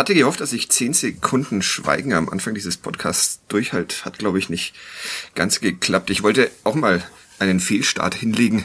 [0.00, 4.02] Hatte gehofft, dass ich zehn Sekunden Schweigen am Anfang dieses Podcasts durchhalte.
[4.06, 4.74] Hat, glaube ich, nicht
[5.34, 6.08] ganz geklappt.
[6.08, 7.04] Ich wollte auch mal
[7.38, 8.64] einen Fehlstart hinlegen.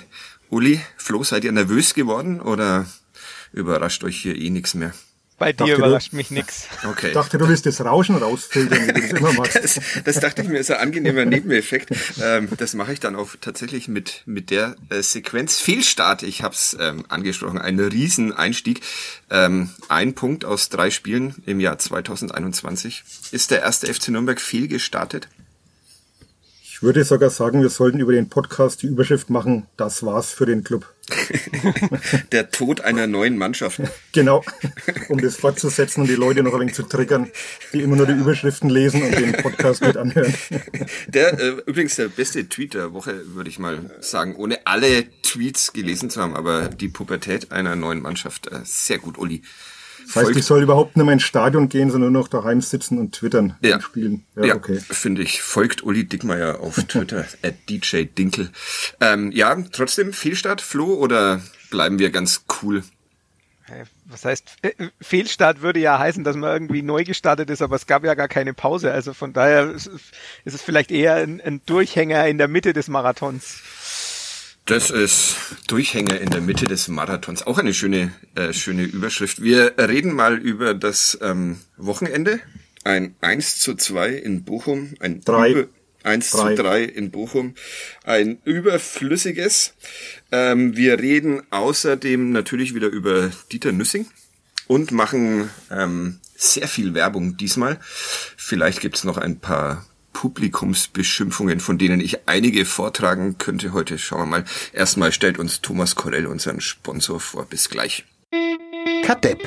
[0.49, 2.85] Uli, Flo, seid ihr nervös geworden oder
[3.51, 4.93] überrascht euch hier eh nichts mehr?
[5.37, 6.67] Bei dir dachte überrascht du, mich nix.
[6.85, 7.07] Okay.
[7.07, 9.55] Ich dachte, du willst das Rauschen rausfiltern, wie du das immer machst.
[9.55, 11.89] Das, das dachte ich mir, ist ein angenehmer Nebeneffekt.
[12.21, 15.59] Ähm, das mache ich dann auch tatsächlich mit, mit der äh, Sequenz.
[15.59, 18.81] Fehlstart, ich habe es ähm, angesprochen, ein Rieseneinstieg.
[19.29, 23.03] Ähm, ein Punkt aus drei Spielen im Jahr 2021.
[23.31, 25.27] Ist der erste FC Nürnberg fehlgestartet?
[26.75, 30.45] Ich würde sogar sagen, wir sollten über den Podcast die Überschrift machen, das war's für
[30.45, 30.85] den Club.
[32.33, 33.79] Der Tod einer neuen Mannschaft.
[34.11, 34.43] Genau,
[35.07, 37.31] um das fortzusetzen und die Leute noch ein wenig zu triggern,
[37.71, 40.33] die immer nur die Überschriften lesen und den Podcast mit anhören.
[41.07, 45.71] Der, äh, übrigens der beste Tweet der Woche, würde ich mal sagen, ohne alle Tweets
[45.71, 49.43] gelesen zu haben, aber die Pubertät einer neuen Mannschaft, äh, sehr gut, Uli.
[50.05, 52.99] Das heißt, ich soll überhaupt nicht mehr ins Stadion gehen, sondern nur noch daheim sitzen
[52.99, 53.75] und twittern ja.
[53.75, 54.25] und spielen.
[54.35, 54.79] Ja, ja okay.
[54.79, 55.41] finde ich.
[55.41, 58.51] Folgt Uli Dickmeier auf Twitter, at DJ Dinkel.
[59.01, 62.83] Ähm, ja, trotzdem Fehlstart, Flo, oder bleiben wir ganz cool?
[64.05, 67.87] Was heißt, äh, Fehlstart würde ja heißen, dass man irgendwie neu gestartet ist, aber es
[67.87, 68.91] gab ja gar keine Pause.
[68.91, 69.89] Also von daher ist
[70.43, 73.63] es vielleicht eher ein, ein Durchhänger in der Mitte des Marathons.
[74.65, 75.35] Das ist
[75.67, 77.45] Durchhänger in der Mitte des Marathons.
[77.45, 79.43] Auch eine schöne, äh, schöne Überschrift.
[79.43, 82.39] Wir reden mal über das ähm, Wochenende.
[82.83, 84.95] Ein 1 zu 2 in Bochum.
[84.99, 85.51] Ein drei.
[85.51, 85.67] Über,
[86.01, 86.55] 1 drei.
[86.55, 87.53] zu 3 in Bochum.
[88.03, 89.75] Ein überflüssiges.
[90.31, 94.07] Ähm, wir reden außerdem natürlich wieder über Dieter Nüssing
[94.65, 97.79] und machen ähm, sehr viel Werbung diesmal.
[98.35, 103.99] Vielleicht gibt's noch ein paar Publikumsbeschimpfungen, von denen ich einige vortragen könnte heute.
[103.99, 104.45] Schauen wir mal.
[104.71, 107.45] Erstmal stellt uns Thomas Korell unseren Sponsor vor.
[107.45, 108.05] Bis gleich.
[109.03, 109.43] Kadepp,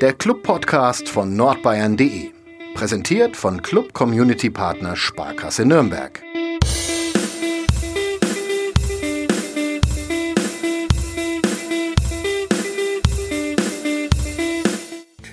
[0.00, 2.30] der Club-Podcast von nordbayern.de.
[2.74, 6.22] Präsentiert von Club Community Partner Sparkasse Nürnberg.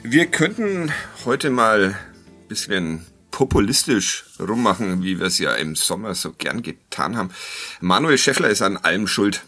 [0.03, 0.91] Wir könnten
[1.24, 3.06] heute mal ein bisschen
[3.41, 7.31] populistisch rummachen, wie wir es ja im Sommer so gern getan haben.
[7.79, 9.41] Manuel Schäffler ist an allem schuld,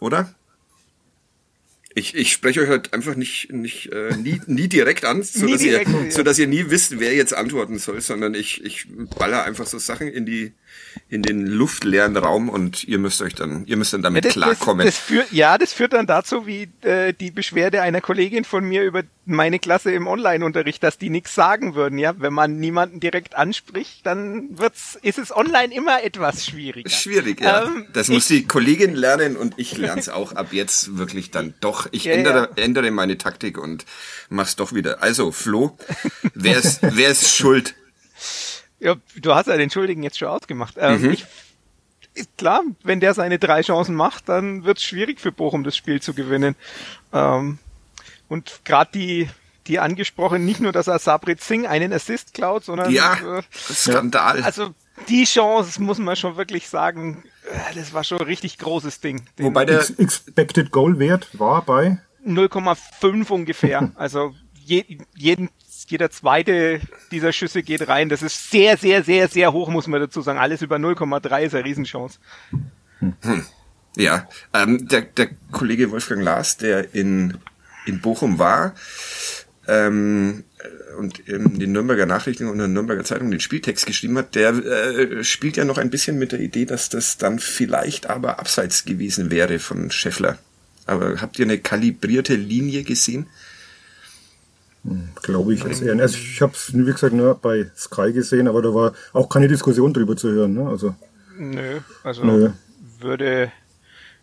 [0.00, 0.34] oder?
[1.94, 5.60] Ich, ich spreche euch halt einfach nicht, nicht äh, nie, nie direkt an, so, dass
[5.60, 6.10] ihr, ja.
[6.10, 8.86] so dass ihr nie wisst, wer jetzt antworten soll, sondern ich, ich
[9.18, 10.54] baller einfach so Sachen in die
[11.08, 14.34] in den luftleeren Raum und ihr müsst euch dann, ihr müsst dann damit ja, das,
[14.34, 14.86] klarkommen.
[14.86, 18.64] Das, das führt, ja, das führt dann dazu, wie äh, die Beschwerde einer Kollegin von
[18.64, 21.98] mir über meine Klasse im Online-Unterricht, dass die nichts sagen würden.
[21.98, 26.90] Ja, wenn man niemanden direkt anspricht, dann wird's, ist es online immer etwas schwieriger.
[26.90, 27.64] Schwierig, ja.
[27.64, 31.54] Ähm, das muss die Kollegin lernen und ich lerne es auch ab jetzt wirklich dann
[31.60, 31.88] doch.
[31.92, 32.64] Ich ja, ändere, ja.
[32.64, 33.84] ändere meine Taktik und
[34.28, 35.02] mach's doch wieder.
[35.02, 35.76] Also Flo,
[36.34, 37.74] wer ist, wer ist schuld?
[38.82, 40.74] Ja, du hast ja den Schuldigen jetzt schon ausgemacht.
[40.76, 41.10] Ähm, mhm.
[41.12, 41.26] ich,
[42.14, 45.76] ist klar, wenn der seine drei Chancen macht, dann wird es schwierig für Bochum, das
[45.76, 46.56] Spiel zu gewinnen.
[47.12, 47.58] Ähm,
[48.28, 49.30] und gerade die,
[49.68, 54.42] die angesprochen, nicht nur, dass er Sabrit Singh einen Assist klaut, sondern ja, äh, Skandal.
[54.42, 54.74] Also
[55.08, 59.22] die Chance muss man schon wirklich sagen, äh, das war schon ein richtig großes Ding.
[59.38, 63.92] Wobei der Expected Goal Wert war bei 0,5 ungefähr.
[63.96, 65.50] Also je, jeden
[65.92, 66.80] jeder zweite
[67.10, 68.08] dieser Schüsse geht rein.
[68.08, 70.38] Das ist sehr, sehr, sehr, sehr hoch, muss man dazu sagen.
[70.38, 72.18] Alles über 0,3 ist eine Riesenchance.
[73.00, 73.46] Hm.
[73.96, 77.38] Ja, ähm, der, der Kollege Wolfgang Lars, der in,
[77.84, 78.74] in Bochum war,
[79.68, 80.44] ähm,
[80.98, 84.50] und in den Nürnberger Nachrichten und in der Nürnberger Zeitung den Spieltext geschrieben hat, der
[84.50, 88.84] äh, spielt ja noch ein bisschen mit der Idee, dass das dann vielleicht aber abseits
[88.84, 90.38] gewesen wäre von Scheffler.
[90.86, 93.26] Aber habt ihr eine kalibrierte Linie gesehen?
[94.84, 95.98] Hm, Glaube ich jetzt eher.
[95.98, 99.48] Also ich habe es, wie gesagt, nur bei Sky gesehen, aber da war auch keine
[99.48, 100.54] Diskussion drüber zu hören.
[100.54, 100.68] Ne?
[100.68, 100.94] Also,
[101.38, 102.50] Nö, also Nö.
[103.00, 103.52] würde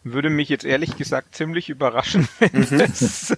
[0.03, 2.77] würde mich jetzt ehrlich gesagt ziemlich überraschen, wenn mhm.
[2.79, 3.37] das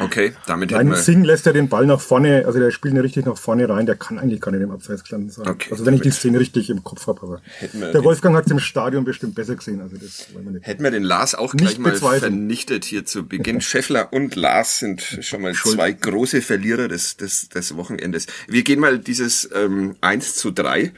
[0.00, 1.00] Okay, damit Nein, hätten.
[1.00, 3.86] Singh lässt ja den Ball nach vorne, also der spielt nicht richtig nach vorne rein,
[3.86, 5.48] der kann eigentlich gar nicht im Abseits gelandet sein.
[5.48, 8.52] Okay, also wenn ich die Szene richtig im Kopf habe, aber der Wolfgang hat es
[8.52, 9.80] im Stadion bestimmt besser gesehen.
[9.80, 10.66] Also das wollen wir nicht.
[10.66, 13.60] Hätten wir den Lars auch gleich mal vernichtet hier zu Beginn.
[13.66, 15.76] Scheffler und Lars sind schon mal Schuld.
[15.76, 18.26] zwei große Verlierer des, des, des Wochenendes.
[18.48, 20.92] Wir gehen mal dieses ähm, 1 zu 3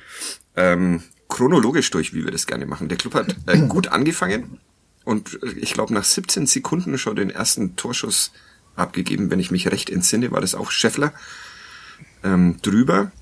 [0.57, 2.89] ähm, chronologisch durch, wie wir das gerne machen.
[2.89, 4.59] Der Club hat äh, gut angefangen
[5.05, 8.33] und äh, ich glaube nach 17 Sekunden schon den ersten Torschuss
[8.79, 9.31] abgegeben.
[9.31, 11.13] Wenn ich mich recht entsinne, war das auch Scheffler
[12.23, 13.13] ähm, drüber.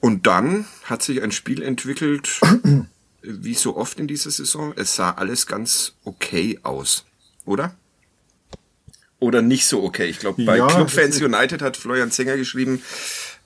[0.00, 2.40] Und dann hat sich ein Spiel entwickelt,
[3.22, 4.72] wie so oft in dieser Saison.
[4.76, 7.06] Es sah alles ganz okay aus,
[7.44, 7.74] oder?
[9.18, 10.06] Oder nicht so okay.
[10.06, 12.82] Ich glaube, bei ja, Clubfans United hat Florian Zenger geschrieben,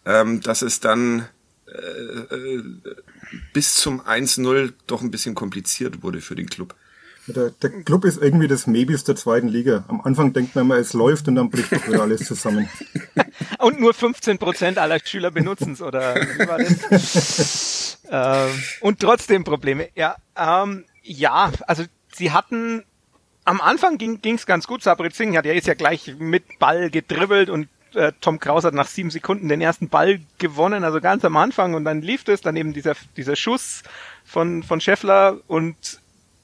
[0.05, 1.29] ähm, dass es dann
[1.67, 2.65] äh, äh,
[3.53, 6.75] bis zum 1-0 doch ein bisschen kompliziert wurde für den Club.
[7.32, 9.85] Der, der Club ist irgendwie das Maybes der zweiten Liga.
[9.88, 12.69] Am Anfang denkt man immer, es läuft und dann bricht doch wieder alles zusammen.
[13.59, 17.99] und nur 15 Prozent aller Schüler benutzen es, oder wie war das?
[18.11, 19.88] ähm, und trotzdem Probleme.
[19.94, 22.85] Ja, ähm, ja, also sie hatten
[23.44, 24.82] am Anfang ging es ganz gut.
[24.82, 28.75] Sabrit Singh hat ja jetzt ja gleich mit Ball gedribbelt und äh, Tom Kraus hat
[28.75, 32.41] nach sieben Sekunden den ersten Ball gewonnen, also ganz am Anfang und dann lief es,
[32.41, 33.82] dann eben dieser, dieser Schuss
[34.25, 36.00] von, von Scheffler und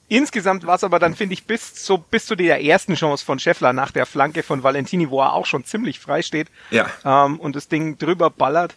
[0.08, 3.38] Insgesamt war es aber dann, finde ich, bis, so, bis zu der ersten Chance von
[3.38, 6.86] Scheffler nach der Flanke von Valentini, wo er auch schon ziemlich frei steht ja.
[7.04, 8.76] ähm, und das Ding drüber ballert,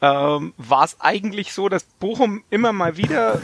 [0.00, 3.40] ähm, war es eigentlich so, dass Bochum immer mal wieder,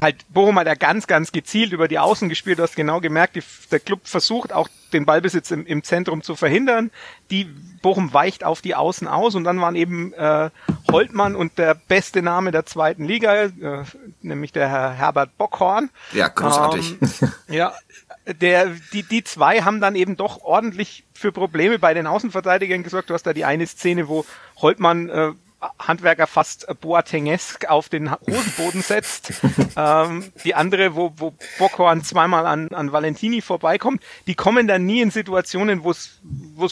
[0.00, 3.36] halt Bochum hat ja ganz, ganz gezielt über die Außen gespielt, du hast genau gemerkt,
[3.36, 6.90] die, der Club versucht auch den Ballbesitz im, im Zentrum zu verhindern.
[7.30, 7.44] Die
[7.82, 10.50] Bochum weicht auf die Außen aus und dann waren eben äh,
[10.90, 13.50] Holtmann und der beste Name der zweiten Liga, äh,
[14.22, 15.90] nämlich der Herr Herbert Bockhorn.
[16.12, 16.96] Ja, großartig.
[17.00, 17.72] Ähm, ja,
[18.26, 23.10] der, die, die zwei haben dann eben doch ordentlich für Probleme bei den Außenverteidigern gesorgt.
[23.10, 24.24] Du hast da die eine Szene, wo
[24.56, 25.32] Holtmann äh,
[25.78, 29.32] Handwerker fast Boatengesk auf den Hosenboden setzt.
[29.76, 35.00] ähm, die andere, wo, wo Bockhorn zweimal an, an Valentini vorbeikommt, die kommen dann nie
[35.00, 36.20] in Situationen, wo es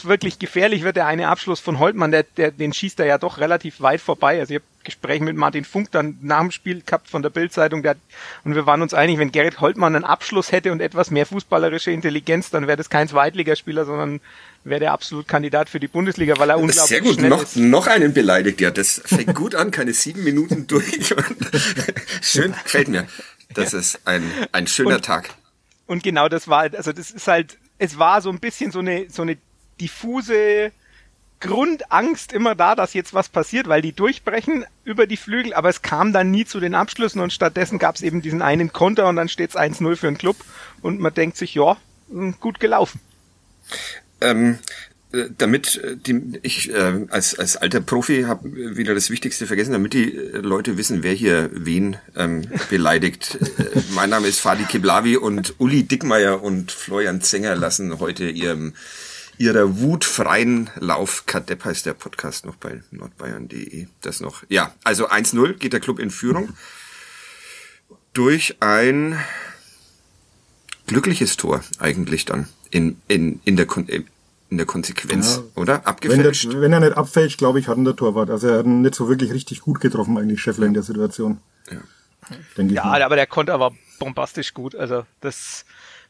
[0.05, 0.95] wirklich gefährlich wird.
[0.95, 4.39] Der eine Abschluss von Holtmann, der, der, den schießt er ja doch relativ weit vorbei.
[4.39, 7.85] Also ich habe Gespräch mit Martin Funk dann nach dem Spiel gehabt von der Bildzeitung,
[8.43, 11.91] und wir waren uns einig, wenn Gerrit Holtmann einen Abschluss hätte und etwas mehr fußballerische
[11.91, 14.21] Intelligenz, dann wäre das kein Zweitligaspieler, sondern
[14.63, 17.15] wäre der absolut Kandidat für die Bundesliga, weil er das unglaublich sehr gut.
[17.15, 17.55] schnell noch, ist.
[17.55, 20.91] Noch einen beleidigt, ja, das fängt gut an, keine sieben Minuten durch.
[22.21, 23.07] Schön, gefällt mir.
[23.53, 23.79] Das ja.
[23.79, 25.29] ist ein, ein schöner und, Tag.
[25.87, 29.09] Und genau das war, also das ist halt, es war so ein bisschen so eine,
[29.09, 29.37] so eine
[29.79, 30.71] diffuse
[31.41, 35.81] Grundangst immer da, dass jetzt was passiert, weil die durchbrechen über die Flügel, aber es
[35.81, 39.15] kam dann nie zu den Abschlüssen und stattdessen gab es eben diesen einen Konter und
[39.15, 40.37] dann steht es 1-0 für den Club
[40.83, 41.77] und man denkt sich, ja,
[42.09, 43.01] hm, gut gelaufen.
[44.21, 44.59] Ähm,
[45.13, 49.73] äh, damit äh, die, ich äh, als, als alter Profi habe wieder das Wichtigste vergessen,
[49.73, 53.37] damit die äh, Leute wissen, wer hier wen ähm, beleidigt.
[53.93, 58.73] mein Name ist Fadi Kiblavi und Uli Dickmeier und Florian Zenger lassen heute ihrem
[59.37, 61.25] ihrer wutfreien Lauf.
[61.25, 63.87] Kadepp heißt der Podcast noch bei nordbayern.de.
[64.01, 64.43] Das noch.
[64.49, 66.49] Ja, also 1-0 geht der Club in Führung.
[68.13, 69.17] Durch ein
[70.85, 73.65] glückliches Tor eigentlich dann in, in, in der
[74.51, 75.87] in der Konsequenz, ja, oder?
[75.87, 76.43] Abgefälscht?
[76.45, 78.29] Wenn, der, wenn er nicht abfälscht, glaube ich, hat ihn der Torwart.
[78.29, 81.39] Also er hat ihn nicht so wirklich richtig gut getroffen, eigentlich Scheffler in der Situation.
[82.57, 84.75] Ja, ja aber der konnte aber bombastisch gut.
[84.75, 85.65] Also das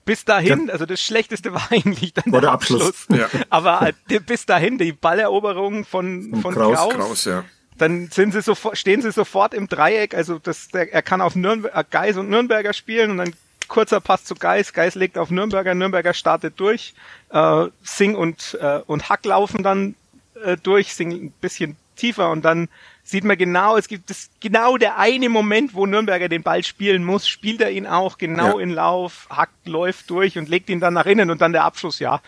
[0.06, 0.74] bis dahin, ja.
[0.74, 2.88] also das Schlechteste war eigentlich dann war der, der Abschluss.
[2.88, 3.20] Abschluss.
[3.20, 3.30] Ja.
[3.52, 6.76] Aber äh, bis dahin die Balleroberung von, von Kraus.
[6.76, 7.46] Kraus, Kraus ja.
[7.78, 10.16] Dann sind sie sofort, stehen sie sofort im Dreieck.
[10.16, 13.34] Also das, der, er kann auf Nürnberg, äh, Geis und Nürnberger spielen und dann
[13.72, 14.74] kurzer Pass zu Geis.
[14.74, 16.94] Geis legt auf Nürnberger, Nürnberger startet durch.
[17.30, 19.96] Äh, Sing und, äh, und Hack laufen dann
[20.44, 22.68] äh, durch, Sing ein bisschen tiefer und dann
[23.04, 27.04] sieht man genau, es gibt das, genau der eine Moment, wo Nürnberger den Ball spielen
[27.04, 28.64] muss, spielt er ihn auch genau ja.
[28.64, 32.00] in Lauf, Hack läuft durch und legt ihn dann nach innen und dann der Abschluss,
[32.00, 32.22] ja.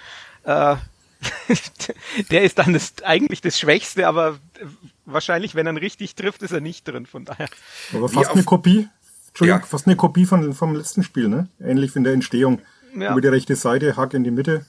[0.44, 0.76] Äh,
[2.32, 4.40] der ist dann das, eigentlich das Schwächste, aber
[5.06, 7.50] wahrscheinlich, wenn er ihn richtig trifft, ist er nicht drin, von daher.
[7.94, 8.88] Aber fast eine Kopie,
[9.34, 9.66] Entschuldigung, ja.
[9.66, 11.48] fast eine Kopie von, vom letzten Spiel, ne?
[11.60, 12.62] Ähnlich wie in der Entstehung.
[12.96, 13.12] Ja.
[13.12, 14.64] Über die rechte Seite, Hack in die Mitte.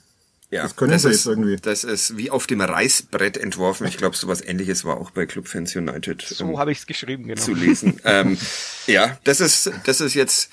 [0.49, 1.55] Ja, das können das sie ist, jetzt irgendwie.
[1.57, 3.85] Das ist wie auf dem Reißbrett entworfen.
[3.85, 6.23] Ich glaube, sowas ähnliches war auch bei Club Fans United.
[6.23, 7.39] So ähm, habe ich es geschrieben, genau.
[7.39, 8.01] Zu lesen.
[8.05, 8.39] ähm,
[8.87, 10.51] ja, das ist, das ist jetzt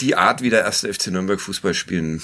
[0.00, 2.22] die Art, wie der erste FC Nürnberg Fußball spielen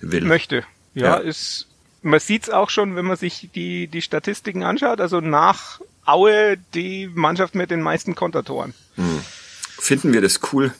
[0.00, 0.24] will.
[0.24, 0.64] Möchte.
[0.94, 1.16] Ja, ja.
[1.18, 1.68] ist,
[2.02, 5.00] man sieht's auch schon, wenn man sich die, die Statistiken anschaut.
[5.00, 8.74] Also nach Aue die Mannschaft mit den meisten Kontertoren.
[8.96, 9.20] Hm.
[9.80, 10.72] Finden wir das cool?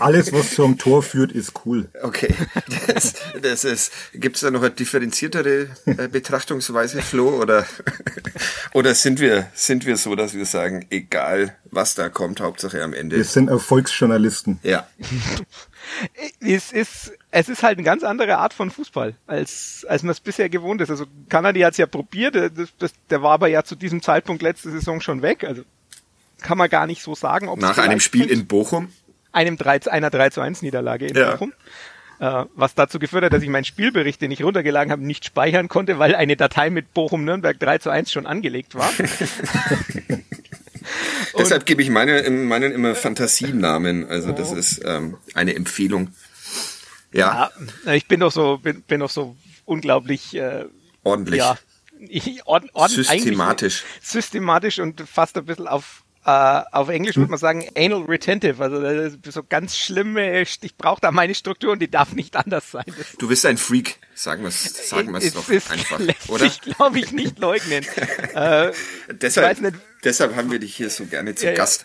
[0.00, 1.88] Alles, was zum Tor führt, ist cool.
[2.02, 2.34] Okay.
[2.86, 7.40] Das, das ist, gibt es da noch eine differenziertere äh, Betrachtungsweise, Flo?
[7.40, 7.66] Oder,
[8.74, 12.92] oder sind wir, sind wir so, dass wir sagen, egal was da kommt, Hauptsache am
[12.92, 13.16] Ende.
[13.16, 14.58] Wir sind Erfolgsjournalisten.
[14.62, 14.86] Ja.
[16.44, 20.20] es ist, es ist halt eine ganz andere Art von Fußball, als, als man es
[20.20, 20.90] bisher gewohnt ist.
[20.90, 24.42] Also Kanadi hat es ja probiert, das, das, der war aber ja zu diesem Zeitpunkt
[24.42, 25.44] letzte Saison schon weg.
[25.44, 25.62] Also
[26.40, 27.48] kann man gar nicht so sagen.
[27.48, 28.92] Ob Nach einem Spiel in Bochum?
[29.32, 31.32] Einem 3, einer 3 zu 1 Niederlage in ja.
[31.32, 31.52] Bochum.
[32.20, 35.68] Äh, was dazu geführt hat, dass ich meinen Spielbericht, den ich runtergeladen habe, nicht speichern
[35.68, 38.92] konnte, weil eine Datei mit Bochum-Nürnberg 3 zu 1 schon angelegt war.
[41.38, 44.08] Deshalb gebe ich meine, meinen immer Fantasienamen.
[44.08, 46.10] Also das ist ähm, eine Empfehlung.
[47.14, 47.50] Ja.
[47.84, 47.92] ja.
[47.92, 50.66] Ich bin doch so, bin, bin doch so unglaublich äh,
[51.02, 51.38] ordentlich.
[51.38, 51.56] Ja,
[51.98, 53.84] ich, ord, ord, systematisch.
[54.02, 59.14] Systematisch und fast ein bisschen auf Uh, auf Englisch würde man sagen anal retentive, also
[59.28, 62.84] so ganz schlimme, ich brauche da meine Struktur und die darf nicht anders sein.
[62.86, 66.46] Das du bist ein Freak, sagen wir es sagen wir's doch ist, einfach, lässt oder?
[66.46, 67.84] Ich glaube ich nicht leugnen.
[68.34, 68.72] uh,
[69.10, 71.84] deshalb, nicht, deshalb haben wir dich hier so gerne zu ja, Gast.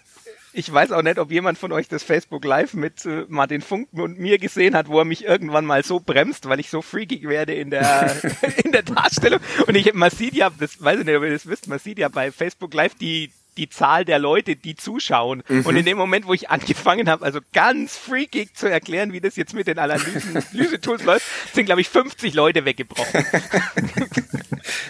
[0.59, 3.87] Ich weiß auch nicht, ob jemand von euch das Facebook Live mit äh, Martin Funk
[3.93, 7.29] und mir gesehen hat, wo er mich irgendwann mal so bremst, weil ich so freakig
[7.29, 8.13] werde in der,
[8.65, 9.39] in der Darstellung.
[9.67, 11.97] Und ich, man sieht ja, das weiß ich nicht, ob ihr das wisst, man sieht
[11.97, 15.43] ja bei Facebook Live die, die Zahl der Leute, die zuschauen.
[15.47, 15.65] Mhm.
[15.65, 19.35] Und in dem Moment, wo ich angefangen habe, also ganz freakig zu erklären, wie das
[19.35, 23.25] jetzt mit den Analyse-Tools läuft, sind, glaube ich, 50 Leute weggebrochen.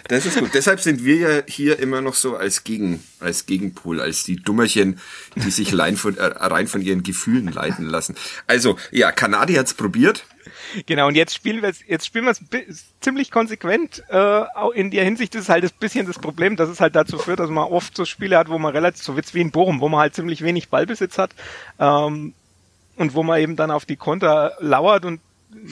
[0.08, 0.50] Das ist gut.
[0.54, 5.00] Deshalb sind wir ja hier immer noch so als Gegen, als Gegenpol, als die Dummerchen,
[5.36, 8.16] die sich rein von, äh, rein von ihren Gefühlen leiten lassen.
[8.48, 10.26] Also, ja, Kanadi hat's probiert.
[10.86, 14.04] Genau, und jetzt spielen wir es, jetzt spielen wir es ziemlich konsequent.
[14.10, 14.44] Äh,
[14.76, 17.40] in der Hinsicht ist es halt ein bisschen das Problem, dass es halt dazu führt,
[17.40, 20.00] dass man oft so Spiele hat, wo man relativ, so wie in Bochum, wo man
[20.00, 21.32] halt ziemlich wenig Ballbesitz hat
[21.80, 22.34] ähm,
[22.96, 25.22] und wo man eben dann auf die Konter lauert und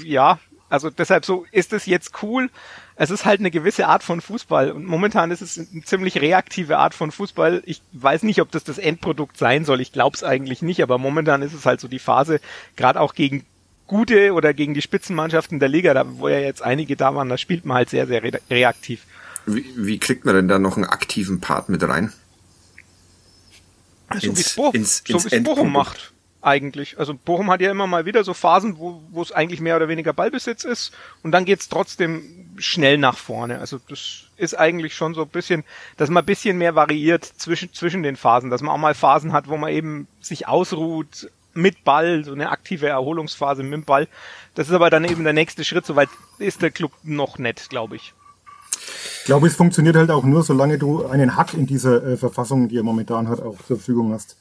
[0.03, 0.39] ja,
[0.69, 2.49] also deshalb so ist es jetzt cool.
[2.95, 6.77] Es ist halt eine gewisse Art von Fußball und momentan ist es eine ziemlich reaktive
[6.77, 7.61] Art von Fußball.
[7.65, 9.81] Ich weiß nicht, ob das das Endprodukt sein soll.
[9.81, 12.41] Ich glaube es eigentlich nicht, aber momentan ist es halt so die Phase,
[12.75, 13.45] gerade auch gegen
[13.87, 17.37] gute oder gegen die Spitzenmannschaften der Liga, da wo ja jetzt einige da waren, da
[17.37, 19.03] spielt man halt sehr, sehr re reaktiv.
[19.45, 22.11] Wie, wie kriegt man denn da noch einen aktiven Part mit rein?
[24.19, 26.97] So wie es Bo so Bochum macht eigentlich.
[26.97, 29.89] Also Bochum hat ja immer mal wieder so Phasen, wo, wo es eigentlich mehr oder
[29.89, 32.23] weniger Ballbesitz ist und dann geht's trotzdem
[32.57, 33.59] schnell nach vorne.
[33.59, 35.63] Also das ist eigentlich schon so ein bisschen,
[35.97, 39.33] dass man ein bisschen mehr variiert zwischen, zwischen den Phasen, dass man auch mal Phasen
[39.33, 44.07] hat, wo man eben sich ausruht, mit Ball, so eine aktive Erholungsphase mit dem Ball.
[44.55, 46.09] Das ist aber dann eben der nächste Schritt, soweit
[46.39, 48.13] ist der Club noch nicht, glaube ich.
[49.19, 52.69] Ich glaube, es funktioniert halt auch nur, solange du einen Hack in dieser äh, Verfassung,
[52.69, 54.37] die er momentan hat, auch zur Verfügung hast.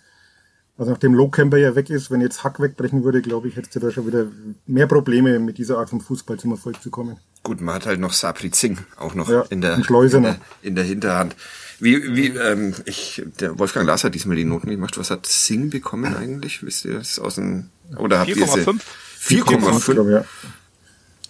[0.78, 3.80] Also nachdem Lowcamper ja weg ist, wenn jetzt Hack wegbrechen würde, glaube ich, hättest du
[3.80, 4.26] da schon wieder
[4.66, 7.16] mehr Probleme mit dieser Art von Fußball zum Erfolg zu kommen.
[7.42, 10.74] Gut, man hat halt noch Sabri Zing auch noch ja, in, der, in, der, in
[10.74, 11.34] der Hinterhand.
[11.78, 14.98] Wie, wie, ähm, ich, der Wolfgang Lars hat diesmal die Noten gemacht.
[14.98, 16.62] Was hat Sing bekommen eigentlich?
[16.62, 18.80] Wisst ihr das aus dem, oder habt ihr 4,5?
[19.20, 20.10] 4,5?
[20.10, 20.24] Ja.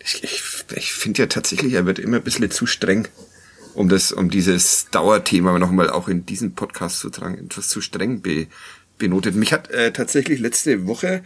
[0.01, 0.43] Ich, ich,
[0.75, 3.09] ich finde ja tatsächlich, er wird immer ein bisschen zu streng,
[3.75, 8.23] um das, um dieses Dauerthema nochmal auch in diesen Podcast zu tragen, etwas zu streng
[8.23, 8.47] be,
[8.99, 9.35] benotet.
[9.35, 11.23] Mich hat äh, tatsächlich letzte Woche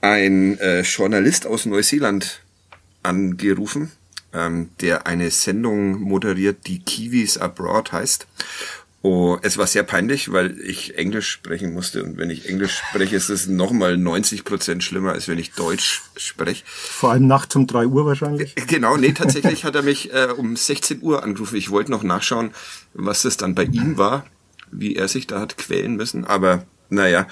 [0.00, 2.42] ein äh, Journalist aus Neuseeland
[3.02, 3.92] angerufen,
[4.32, 8.26] ähm, der eine Sendung moderiert, die Kiwis Abroad heißt.
[9.00, 12.02] Oh, es war sehr peinlich, weil ich Englisch sprechen musste.
[12.02, 16.02] Und wenn ich Englisch spreche, ist es nochmal 90 Prozent schlimmer, als wenn ich Deutsch
[16.16, 16.64] spreche.
[16.66, 18.56] Vor allem nachts um drei Uhr wahrscheinlich.
[18.56, 21.56] Äh, genau, nee, tatsächlich hat er mich äh, um 16 Uhr angerufen.
[21.56, 22.50] Ich wollte noch nachschauen,
[22.92, 24.26] was das dann bei ihm war,
[24.70, 26.24] wie er sich da hat quälen müssen.
[26.24, 27.26] Aber naja.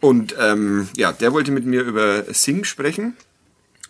[0.00, 3.16] Und ähm, ja, der wollte mit mir über Sing sprechen.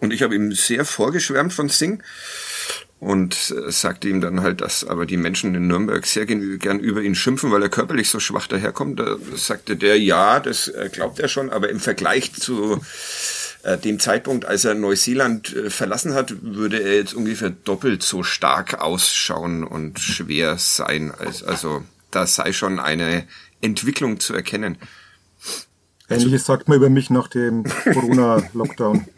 [0.00, 2.02] Und ich habe ihm sehr vorgeschwärmt von Singh
[3.00, 7.02] und äh, sagte ihm dann halt, dass aber die Menschen in Nürnberg sehr gern über
[7.02, 9.00] ihn schimpfen, weil er körperlich so schwach daherkommt.
[9.00, 12.80] Da sagte der, ja, das äh, glaubt er schon, aber im Vergleich zu
[13.62, 18.80] äh, dem Zeitpunkt, als er Neuseeland verlassen hat, würde er jetzt ungefähr doppelt so stark
[18.80, 21.12] ausschauen und schwer sein.
[21.46, 23.26] Also da sei schon eine
[23.60, 24.78] Entwicklung zu erkennen.
[26.08, 29.06] Ähnliches sagt man über mich nach dem Corona-Lockdown.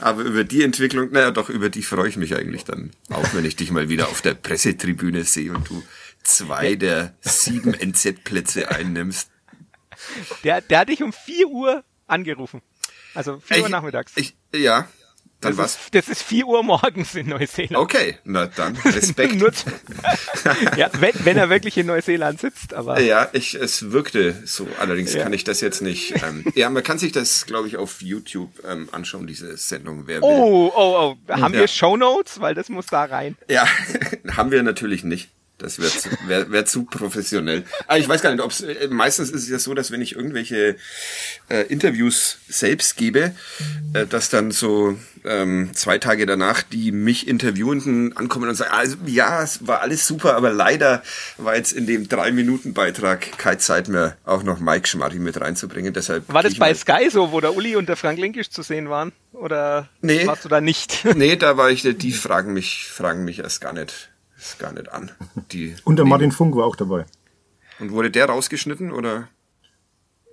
[0.00, 2.92] Aber über die Entwicklung, naja, doch, über die freue ich mich eigentlich dann.
[3.10, 5.82] Auch wenn ich dich mal wieder auf der Pressetribüne sehe und du
[6.22, 9.30] zwei der sieben NZ-Plätze einnimmst.
[10.44, 12.62] Der, der hat dich um vier Uhr angerufen.
[13.14, 14.12] Also vier Uhr nachmittags.
[14.16, 14.88] Ich, ja,
[15.40, 15.74] dann das was?
[15.76, 17.76] Ist, das ist 4 Uhr morgens in Neuseeland.
[17.76, 19.40] Okay, na dann Respekt.
[20.76, 23.00] ja, wenn, wenn er wirklich in Neuseeland sitzt, aber.
[23.00, 24.66] Ja, ich, es wirkte so.
[24.80, 25.22] Allerdings ja.
[25.22, 26.14] kann ich das jetzt nicht.
[26.24, 30.06] Ähm, ja, man kann sich das, glaube ich, auf YouTube ähm, anschauen, diese Sendung.
[30.06, 31.32] Wer oh, oh, oh.
[31.32, 31.60] Haben ja.
[31.60, 32.40] wir Show Notes?
[32.40, 33.36] Weil das muss da rein.
[33.48, 33.66] Ja,
[34.36, 35.30] haben wir natürlich nicht.
[35.58, 37.64] Das wäre zu, wär, wär zu professionell.
[37.88, 40.00] Ah, ich weiß gar nicht, ob es äh, meistens ist es ja so, dass wenn
[40.00, 40.76] ich irgendwelche
[41.48, 43.32] äh, Interviews selbst gebe,
[43.92, 48.96] äh, dass dann so ähm, zwei Tage danach die mich Interviewenden ankommen und sagen, also
[49.06, 51.02] ja, es war alles super, aber leider
[51.38, 55.40] war jetzt in dem drei Minuten Beitrag keine Zeit mehr, auch noch Mike Schmarri mit
[55.40, 55.92] reinzubringen.
[55.92, 58.90] Deshalb war das bei Sky so, wo der Uli und der Frank Linkisch zu sehen
[58.90, 59.10] waren?
[59.32, 61.04] Oder nee, warst du da nicht?
[61.16, 64.90] nee, da war ich, die fragen mich, fragen mich erst gar nicht ist gar nicht
[64.90, 65.10] an.
[65.52, 67.04] Die Und der Martin Funk war auch dabei.
[67.78, 69.28] Und wurde der rausgeschnitten oder?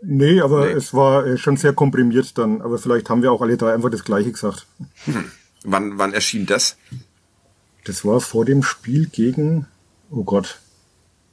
[0.02, 0.74] Nee, aber nee.
[0.74, 2.62] es war äh, schon sehr komprimiert dann.
[2.62, 4.68] Aber vielleicht haben wir auch alle drei einfach das Gleiche gesagt.
[5.06, 5.32] Hm.
[5.64, 6.78] Wann, wann erschien das?
[7.86, 9.68] Das war vor dem Spiel gegen,
[10.12, 10.60] oh Gott,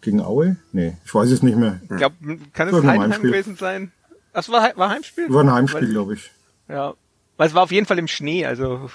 [0.00, 0.57] gegen Aue?
[0.73, 1.81] Nee, ich weiß es nicht mehr.
[1.83, 2.17] Ich glaube,
[2.52, 3.93] kann es ein Heimspiel gewesen sein?
[4.33, 5.33] Das war, war Heimspiel?
[5.33, 6.31] War ein Heimspiel, glaube ich.
[6.69, 6.95] Ja,
[7.37, 8.91] weil es war auf jeden Fall im Schnee, also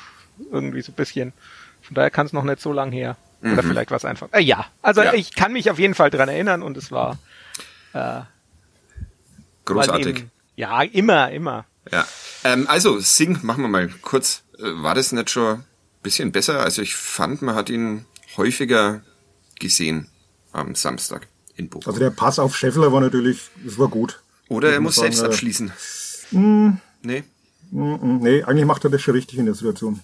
[0.51, 1.34] irgendwie so ein bisschen.
[1.81, 3.17] Von daher kann es noch nicht so lang her.
[3.41, 3.53] Mhm.
[3.53, 4.29] Oder vielleicht was einfach.
[4.32, 5.13] Äh, ja, also ja.
[5.13, 7.17] ich kann mich auf jeden Fall dran erinnern und es war
[7.94, 8.22] äh,
[9.65, 10.17] großartig.
[10.17, 11.65] Eben, ja, immer, immer.
[11.91, 12.06] Ja.
[12.44, 14.44] Ähm, also, Sing, machen wir mal kurz.
[14.58, 15.63] Äh, war das nicht schon ein
[16.01, 16.62] bisschen besser?
[16.62, 18.06] Also ich fand, man hat ihn
[18.38, 19.01] häufiger
[19.60, 20.08] gesehen
[20.51, 21.88] am Samstag in Bochum.
[21.88, 24.22] Also der Pass auf Scheffler war natürlich, das war gut.
[24.50, 25.72] Oder er muss sagen, selbst abschließen.
[26.32, 26.82] Mh, mm.
[27.03, 27.24] nee.
[27.72, 30.00] Mh, mm, nee, eigentlich macht er das schon richtig in der Situation.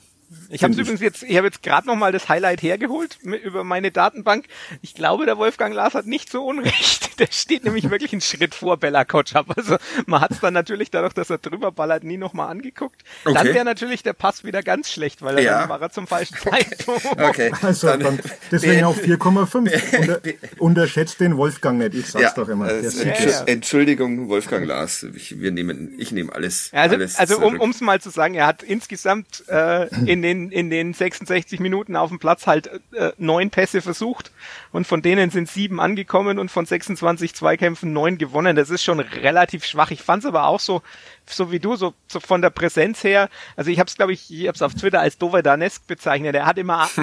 [0.50, 3.92] Ich habe übrigens jetzt, ich habe jetzt gerade noch mal das Highlight hergeholt über meine
[3.92, 4.46] Datenbank.
[4.82, 7.10] Ich glaube, der Wolfgang Lars hat nicht so unrecht.
[7.20, 9.56] Der steht nämlich wirklich einen Schritt vor Bella Kotschap.
[9.56, 13.04] Also man hat es dann natürlich dadurch, dass er drüber ballert, nie noch mal angeguckt.
[13.24, 13.36] Okay.
[13.36, 15.60] Dann wäre natürlich der Pass wieder ganz schlecht, weil er ja.
[15.60, 17.06] dann war er zum falschen Zeitpunkt.
[17.06, 17.52] Okay.
[17.63, 18.20] Also dann, dann
[18.52, 20.00] deswegen auch 4,5.
[20.00, 20.22] Unter,
[20.58, 21.94] unterschätzt den Wolfgang nicht.
[21.94, 22.74] Ich sag's ja, doch immer.
[22.74, 25.06] Ja, Entschuldigung, Wolfgang Lars.
[25.16, 26.70] Ich, wir nehmen, ich nehme alles.
[26.74, 30.72] Also, alles also um es mal zu sagen, er hat insgesamt äh, in den, in
[30.72, 34.32] den 66 Minuten auf dem Platz halt äh, neun Pässe versucht
[34.72, 38.56] und von denen sind sieben angekommen und von 26 Zweikämpfen neun gewonnen.
[38.56, 39.92] Das ist schon relativ schwach.
[39.92, 40.82] Ich fand es aber auch so,
[41.25, 43.30] so wie du, so, so von der Präsenz her.
[43.56, 46.36] Also ich habe es, glaube ich, ich habe es auf Twitter als Dovedanesk bezeichnet.
[46.36, 46.89] Er hat immer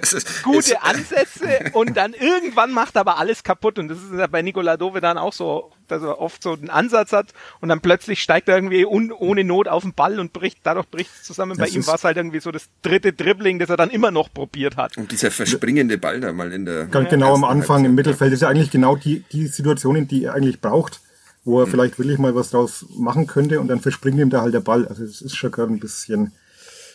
[0.00, 3.78] ist, gute ist, Ansätze und dann irgendwann macht aber alles kaputt.
[3.78, 7.12] Und das ist ja bei Nikola Dovedan auch so, dass er oft so einen Ansatz
[7.12, 10.58] hat und dann plötzlich steigt er irgendwie un, ohne Not auf den Ball und bricht,
[10.62, 11.56] dadurch bricht es zusammen.
[11.56, 14.10] Das bei ihm war es halt irgendwie so das dritte Dribbling, das er dann immer
[14.10, 14.96] noch probiert hat.
[14.96, 16.86] Und dieser verspringende Ball da mal in der.
[16.86, 17.86] Ganz genau am Anfang Halbzeit.
[17.86, 21.00] im Mittelfeld ist ja eigentlich genau die, die Situation, die er eigentlich braucht
[21.44, 21.70] wo er mhm.
[21.70, 24.86] vielleicht wirklich mal was draus machen könnte und dann verspringt ihm da halt der Ball.
[24.86, 26.32] Also das ist schon gerade ein bisschen.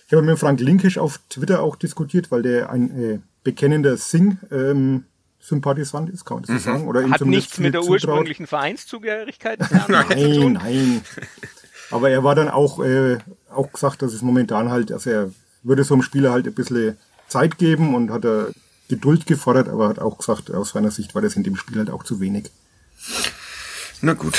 [0.08, 4.40] Ich habe mit Frank Linkisch auf Twitter auch diskutiert, weil der ein äh, bekennender Sing
[4.52, 5.04] ähm,
[5.40, 6.60] Sympathisant ist, kann man das mhm.
[6.60, 6.88] sagen?
[6.88, 8.04] Oder Hat nichts mit der zutraut.
[8.04, 11.02] ursprünglichen Vereinszugehörigkeit Nein, nein.
[11.90, 13.18] Aber er war dann auch, äh,
[13.50, 15.32] auch gesagt, dass es momentan halt, also er
[15.64, 18.52] würde so einem Spieler halt ein bisschen Zeit geben und hat er
[18.90, 21.90] Geduld gefordert, aber hat auch gesagt, aus seiner Sicht war das in dem Spiel halt
[21.90, 22.50] auch zu wenig.
[24.02, 24.38] Na gut.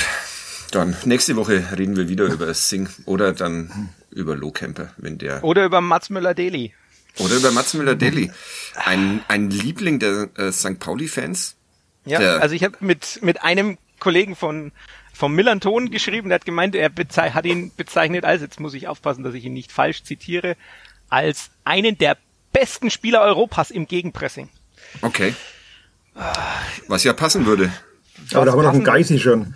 [0.71, 5.43] Dann nächste Woche reden wir wieder über Sing oder dann über Lohkemper, wenn der.
[5.43, 6.75] Oder über Mats Müller-Deli.
[7.19, 8.31] Oder über Mats Müller-Deli.
[8.77, 10.79] Ein, ein Liebling der äh, St.
[10.79, 11.57] Pauli-Fans.
[12.05, 14.73] Ja, also ich habe mit, mit einem Kollegen von
[15.19, 16.93] vom Millanton geschrieben, der hat gemeint, er
[17.35, 20.57] hat ihn bezeichnet als, jetzt muss ich aufpassen, dass ich ihn nicht falsch zitiere,
[21.09, 22.17] als einen der
[22.53, 24.49] besten Spieler Europas im Gegenpressing.
[25.03, 25.35] Okay.
[26.87, 27.73] Was ja passen würde.
[28.33, 29.55] Aber da haben wir noch einen Geisi schon.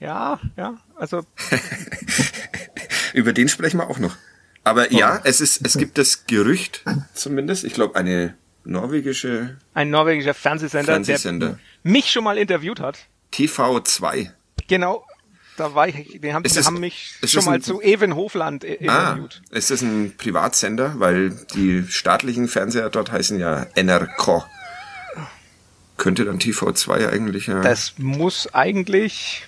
[0.00, 1.22] Ja, ja, also.
[3.14, 4.16] Über den sprechen wir auch noch.
[4.64, 6.82] Aber ja, es ist, es gibt das Gerücht,
[7.14, 8.34] zumindest, ich glaube, eine
[8.64, 9.56] norwegische.
[9.74, 13.06] Ein norwegischer Fernsehsender, Fernsehsender, der mich schon mal interviewt hat.
[13.32, 14.30] TV2.
[14.66, 15.06] Genau,
[15.56, 18.68] da war ich, die haben, die haben mich schon mal ein, zu Even Hofland ah,
[18.68, 19.42] interviewt.
[19.52, 20.94] Ah, ist das ein Privatsender?
[20.98, 24.46] Weil die staatlichen Fernseher dort heißen ja NRK
[25.96, 27.60] könnte dann TV2 eigentlich ja.
[27.60, 29.46] Das muss eigentlich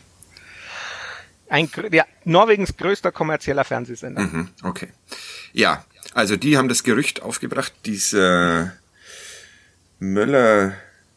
[1.48, 4.22] ein, ja, Norwegens größter kommerzieller Fernsehsender.
[4.22, 4.88] Mhm, okay.
[5.52, 5.84] Ja,
[6.14, 8.72] also die haben das Gerücht aufgebracht, dieser
[9.98, 10.74] Möller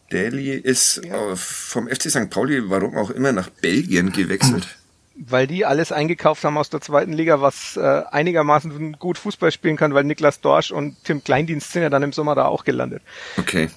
[0.09, 1.35] Daly ist ja.
[1.35, 2.29] vom FC St.
[2.29, 4.67] Pauli, warum auch immer, nach Belgien gewechselt.
[5.15, 9.77] Weil die alles eingekauft haben aus der zweiten Liga, was äh, einigermaßen gut Fußball spielen
[9.77, 13.03] kann, weil Niklas Dorsch und Tim Kleindienst sind ja dann im Sommer da auch gelandet.
[13.37, 13.69] Okay,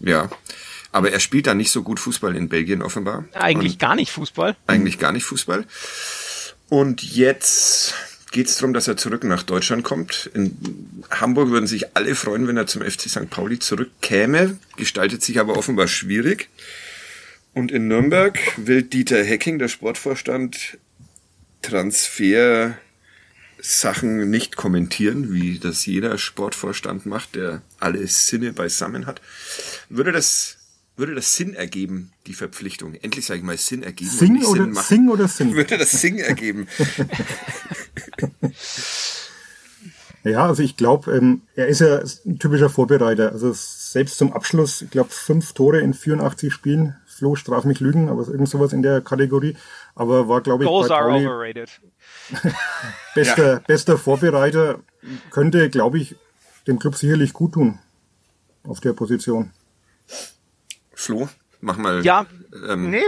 [0.00, 0.28] ja.
[0.92, 3.24] Aber er spielt da nicht so gut Fußball in Belgien offenbar.
[3.34, 4.56] Eigentlich Und gar nicht Fußball.
[4.66, 5.64] Eigentlich gar nicht Fußball.
[6.68, 7.94] Und jetzt
[8.30, 10.30] geht es darum, dass er zurück nach Deutschland kommt.
[10.34, 10.56] In
[11.10, 13.30] Hamburg würden sich alle freuen, wenn er zum FC St.
[13.30, 14.58] Pauli zurückkäme.
[14.76, 16.48] Gestaltet sich aber offenbar schwierig.
[17.54, 20.78] Und in Nürnberg will Dieter Hecking, der Sportvorstand,
[21.62, 22.76] Transfer
[23.60, 29.20] Sachen nicht kommentieren, wie das jeder Sportvorstand macht, der alle Sinne beisammen hat.
[29.88, 30.57] Würde das
[30.98, 32.94] würde das Sinn ergeben, die Verpflichtung?
[32.94, 34.10] Endlich sage ich mal Sinn ergeben.
[34.10, 35.54] Sing oder, Sinn Sing oder Sinn?
[35.54, 36.66] Würde das Sing ergeben?
[40.24, 43.32] ja, also ich glaube, ähm, er ist ja ein typischer Vorbereiter.
[43.32, 46.96] Also selbst zum Abschluss, ich glaube, fünf Tore in 84 Spielen.
[47.06, 49.56] Flo, straf mich lügen, aber irgend sowas in der Kategorie.
[49.94, 51.80] Aber war, glaube ich, Goals bei Pauli are overrated.
[53.14, 53.58] bester, ja.
[53.66, 54.80] bester Vorbereiter
[55.30, 56.16] könnte, glaube ich,
[56.66, 57.78] dem Club sicherlich gut tun
[58.62, 59.50] auf der Position.
[60.98, 61.28] Flo,
[61.60, 62.26] mach mal ja,
[62.68, 63.02] ähm, nee,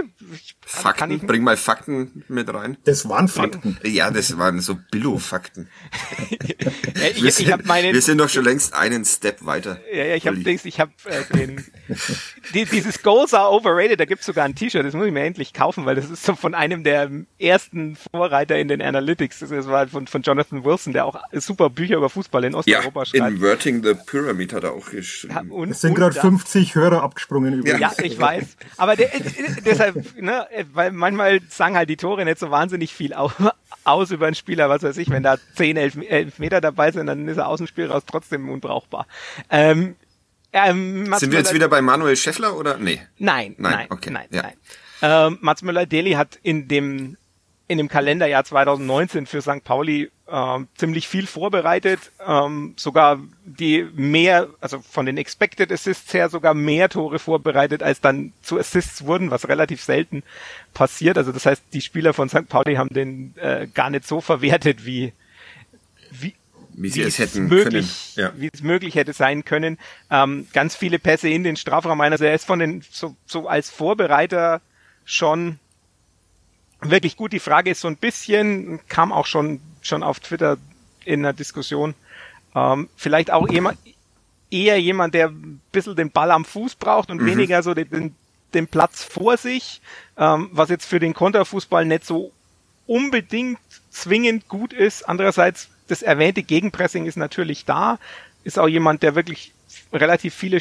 [0.65, 2.77] Fakten, ich, bring mal Fakten mit rein.
[2.85, 3.79] Das waren Fakten.
[3.85, 5.69] Ja, das waren so Billo-Fakten.
[6.31, 9.81] ich, wir, sind, wir sind doch schon längst einen Step weiter.
[9.93, 11.65] Ja, ja, ich habe ich hab, äh, den,
[12.55, 15.53] die, dieses Goals are overrated, da gibt's sogar ein T-Shirt, das muss ich mir endlich
[15.53, 19.41] kaufen, weil das ist so von einem der ersten Vorreiter in den Analytics.
[19.41, 23.07] Das war von, von Jonathan Wilson, der auch super Bücher über Fußball in Osteuropa ja,
[23.07, 23.35] schreibt.
[23.35, 25.35] Inverting the Pyramid hat er auch geschrieben.
[25.35, 27.81] Ja, und, es sind gerade 50 Hörer abgesprungen übrigens.
[27.81, 28.45] Ja, ich weiß.
[28.77, 29.11] Aber der,
[29.65, 34.35] deshalb, ne, weil manchmal sagen halt die Tore nicht so wahnsinnig viel aus über einen
[34.35, 37.49] Spieler, was weiß ich, wenn da 10, 11, 11 Meter dabei sind, dann ist er
[37.49, 39.07] aus dem Spiel raus trotzdem unbrauchbar.
[39.51, 39.97] Ähm,
[40.53, 42.77] ähm, sind wir jetzt wieder bei Manuel Scheffler oder?
[42.77, 43.01] Nee.
[43.19, 44.11] Nein, nein, nein, okay.
[44.11, 44.43] nein, ja.
[44.43, 44.55] nein.
[45.03, 47.17] Ähm, Mats Müller-Deli hat in dem
[47.69, 49.63] in dem Kalenderjahr 2019 für St.
[49.63, 56.29] Pauli ähm, ziemlich viel vorbereitet, ähm, sogar die mehr, also von den Expected Assists her
[56.29, 60.23] sogar mehr Tore vorbereitet, als dann zu Assists wurden, was relativ selten
[60.73, 61.19] passiert.
[61.19, 62.49] Also das heißt, die Spieler von St.
[62.49, 65.13] Pauli haben den äh, gar nicht so verwertet, wie
[66.11, 66.35] wie,
[66.73, 68.27] wie sie wie es hätten möglich, können.
[68.27, 68.41] Ja.
[68.41, 69.79] wie es möglich hätte sein können.
[70.11, 72.01] Ähm, ganz viele Pässe in den Strafraum.
[72.01, 74.61] Also er ist von den so, so als Vorbereiter
[75.05, 75.59] schon
[76.83, 77.33] wirklich gut.
[77.33, 80.57] Die Frage ist so ein bisschen, kam auch schon, schon auf Twitter
[81.05, 81.95] in der Diskussion,
[82.55, 83.79] ähm, vielleicht auch jemand,
[84.51, 87.27] eher jemand, der ein bisschen den Ball am Fuß braucht und mhm.
[87.27, 88.15] weniger so den,
[88.55, 89.81] den Platz vor sich,
[90.17, 92.33] ähm, was jetzt für den Konterfußball nicht so
[92.87, 95.09] unbedingt zwingend gut ist.
[95.09, 97.99] Andererseits, das erwähnte Gegenpressing ist natürlich da,
[98.43, 99.53] ist auch jemand, der wirklich
[99.93, 100.61] relativ viele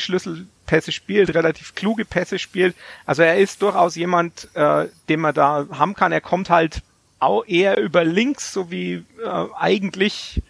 [0.69, 2.75] Schlüsselpässe spielt, relativ kluge Pässe spielt.
[3.05, 6.12] Also er ist durchaus jemand, äh, den man da haben kann.
[6.12, 6.82] Er kommt halt
[7.19, 10.41] auch eher über links, so wie äh, eigentlich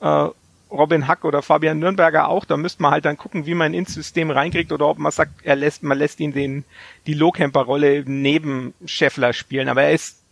[0.00, 0.28] äh,
[0.70, 2.44] Robin Hack oder Fabian Nürnberger auch.
[2.44, 5.44] Da müsste man halt dann gucken, wie man ins System reinkriegt oder ob man sagt,
[5.44, 6.64] er lässt, man lässt ihn den,
[7.06, 9.68] die Low-Camper-Rolle neben Scheffler spielen.
[9.68, 10.22] Aber er ist,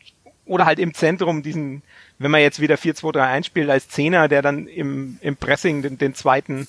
[0.47, 1.83] oder halt im Zentrum diesen,
[2.19, 6.15] wenn man jetzt wieder 4-2-3-1 spielt als Zehner, der dann im, im Pressing den, den
[6.15, 6.67] zweiten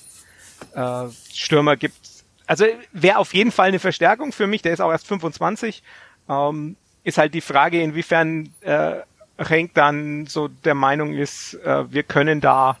[0.74, 2.13] äh, Stürmer gibt.
[2.46, 4.62] Also wäre auf jeden Fall eine Verstärkung für mich.
[4.62, 5.82] Der ist auch erst 25.
[6.28, 8.96] Ähm, ist halt die Frage, inwiefern äh,
[9.38, 12.78] Henk dann so der Meinung ist, äh, wir können da,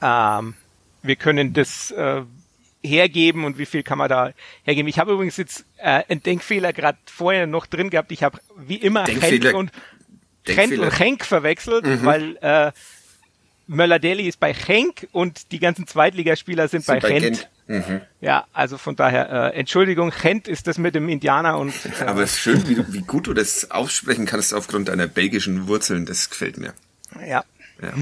[0.00, 0.54] ähm,
[1.02, 2.22] wir können das äh,
[2.82, 4.32] hergeben und wie viel kann man da
[4.64, 4.88] hergeben.
[4.88, 8.10] Ich habe übrigens jetzt äh, einen Denkfehler gerade vorher noch drin gehabt.
[8.10, 9.70] Ich habe wie immer Henk und
[10.46, 12.04] und Henk verwechselt, mhm.
[12.04, 12.72] weil äh,
[13.72, 17.48] Möller-Deli ist bei Henk und die ganzen Zweitligaspieler sind, sind bei, bei Gent.
[17.66, 18.00] Mhm.
[18.20, 21.72] Ja, also von daher, äh, Entschuldigung, Gent ist das mit dem Indianer und.
[22.00, 25.06] Äh, Aber es ist schön, wie, du, wie gut du das aussprechen kannst aufgrund deiner
[25.06, 26.74] belgischen Wurzeln, das gefällt mir.
[27.26, 27.44] Ja.
[27.80, 27.92] ja.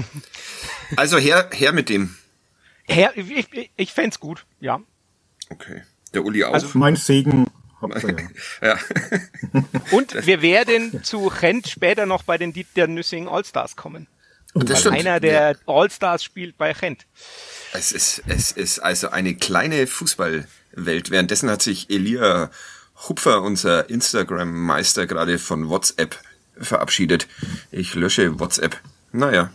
[0.95, 2.15] Also her, her mit dem.
[2.83, 4.81] Her, ich, ich, ich fände gut, ja.
[5.49, 5.83] Okay.
[6.13, 6.53] Der Uli auch.
[6.53, 7.47] Also mein Segen
[8.61, 8.77] ja.
[9.91, 14.07] Und wir werden zu Gent später noch bei den Dieter Nüssing Allstars kommen.
[14.53, 15.57] Und einer der ja.
[15.65, 17.05] All-Stars spielt bei Gent.
[17.73, 21.09] Es ist, es ist also eine kleine Fußballwelt.
[21.09, 22.51] Währenddessen hat sich Elia
[23.07, 26.19] Hupfer, unser Instagram-Meister, gerade von WhatsApp
[26.57, 27.27] verabschiedet.
[27.71, 28.79] Ich lösche WhatsApp.
[29.11, 29.51] Naja.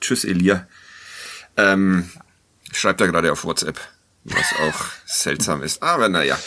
[0.00, 0.66] Tschüss, Elia.
[1.56, 2.10] Ähm,
[2.72, 3.78] schreibt er gerade auf WhatsApp.
[4.24, 5.82] Was auch seltsam ist.
[5.82, 6.38] Aber naja.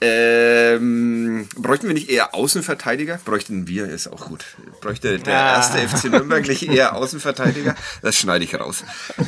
[0.00, 3.18] Ähm, bräuchten wir nicht eher Außenverteidiger?
[3.24, 4.44] Bräuchten wir, ist auch gut.
[4.80, 5.56] Bräuchte der ah.
[5.56, 7.74] erste FC Nürnberg nicht eher Außenverteidiger?
[8.02, 8.84] Das schneide ich raus.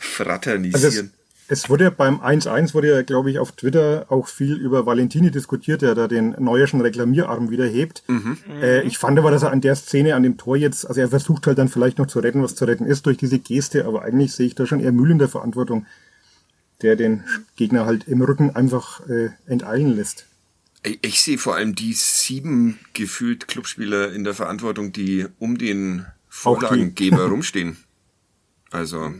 [0.00, 1.12] Fraternisieren.
[1.48, 5.82] Es wurde beim 1-1 wurde ja, glaube ich, auf Twitter auch viel über Valentini diskutiert,
[5.82, 8.02] der da den neuerschen Reklamierarm wieder hebt.
[8.08, 8.38] Mhm.
[8.60, 11.08] Äh, ich fand aber, dass er an der Szene, an dem Tor jetzt, also er
[11.08, 14.02] versucht halt dann vielleicht noch zu retten, was zu retten ist durch diese Geste, aber
[14.02, 15.86] eigentlich sehe ich da schon eher Müll in der Verantwortung,
[16.82, 20.26] der den Gegner halt im Rücken einfach äh, enteilen lässt.
[20.82, 26.06] Ich, ich sehe vor allem die sieben gefühlt Clubspieler in der Verantwortung, die um den
[26.28, 27.76] Vorlagengeber rumstehen.
[28.70, 29.14] Also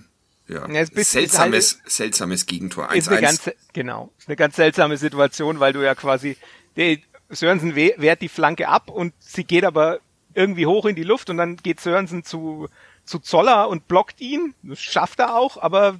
[0.49, 2.89] ja, ja seltsames, halt, seltsames Gegentor.
[2.89, 6.37] 1 ist eine ganz, genau, ist eine ganz seltsame Situation, weil du ja quasi,
[6.77, 9.99] der Sörensen wehrt die Flanke ab und sie geht aber
[10.35, 12.69] irgendwie hoch in die Luft und dann geht Sörensen zu,
[13.05, 14.55] zu Zoller und blockt ihn.
[14.63, 15.99] Das schafft er auch, aber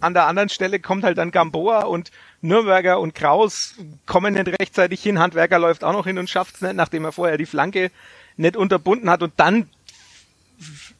[0.00, 3.74] an der anderen Stelle kommt halt dann Gamboa und Nürnberger und Kraus
[4.06, 5.18] kommen nicht rechtzeitig hin.
[5.18, 7.90] Handwerker läuft auch noch hin und schafft es nicht, nachdem er vorher die Flanke
[8.36, 9.22] nicht unterbunden hat.
[9.22, 9.68] Und dann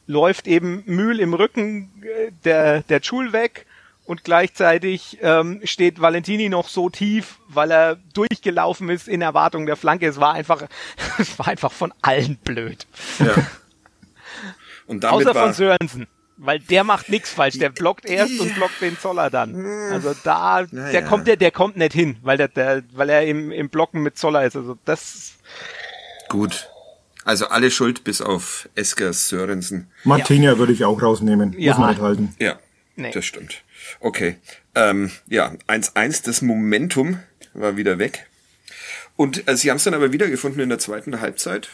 [0.07, 3.65] läuft eben Mühl im Rücken äh, der, der Schul weg
[4.05, 9.75] und gleichzeitig ähm, steht Valentini noch so tief, weil er durchgelaufen ist in Erwartung der
[9.75, 10.07] Flanke.
[10.07, 10.63] Es war einfach,
[11.17, 12.85] es war einfach von allen blöd.
[13.19, 13.35] Ja.
[14.87, 16.07] Und damit Außer von Sörensen.
[16.37, 19.55] Weil der macht nichts falsch, der blockt erst und blockt den Zoller dann.
[19.89, 20.91] Also da, naja.
[20.91, 24.03] der kommt der, der kommt nicht hin, weil der, der, weil er im, im Blocken
[24.03, 24.57] mit Zoller ist.
[24.57, 25.37] Also das.
[26.27, 26.69] Gut.
[27.25, 29.87] Also alle Schuld bis auf Esker Sörensen.
[30.03, 30.57] Martinia ja.
[30.59, 31.53] würde ich auch rausnehmen.
[31.57, 31.71] Ja.
[31.71, 32.35] Muss man nicht halten.
[32.39, 32.59] Ja,
[32.95, 33.11] nee.
[33.11, 33.63] das stimmt.
[33.99, 34.37] Okay.
[34.75, 37.19] Ähm, ja, 1-1, das Momentum
[37.53, 38.27] war wieder weg.
[39.15, 41.69] Und äh, sie haben es dann aber wiedergefunden in der zweiten Halbzeit,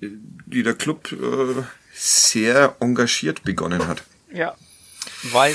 [0.00, 1.62] die der Club äh,
[1.94, 4.02] sehr engagiert begonnen hat.
[4.30, 4.56] Ja,
[5.32, 5.54] weil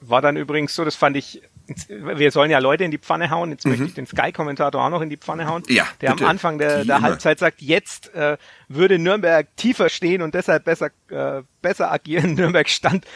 [0.00, 1.42] war dann übrigens so, das fand ich
[1.88, 3.50] wir sollen ja Leute in die Pfanne hauen.
[3.50, 3.72] Jetzt mhm.
[3.72, 5.62] möchte ich den Sky-Kommentator auch noch in die Pfanne hauen.
[5.68, 6.24] Ja, der bitte.
[6.24, 8.36] am Anfang der, der Halbzeit sagt, jetzt äh,
[8.68, 12.34] würde Nürnberg tiefer stehen und deshalb besser, äh, besser agieren.
[12.36, 13.06] Nürnberg stand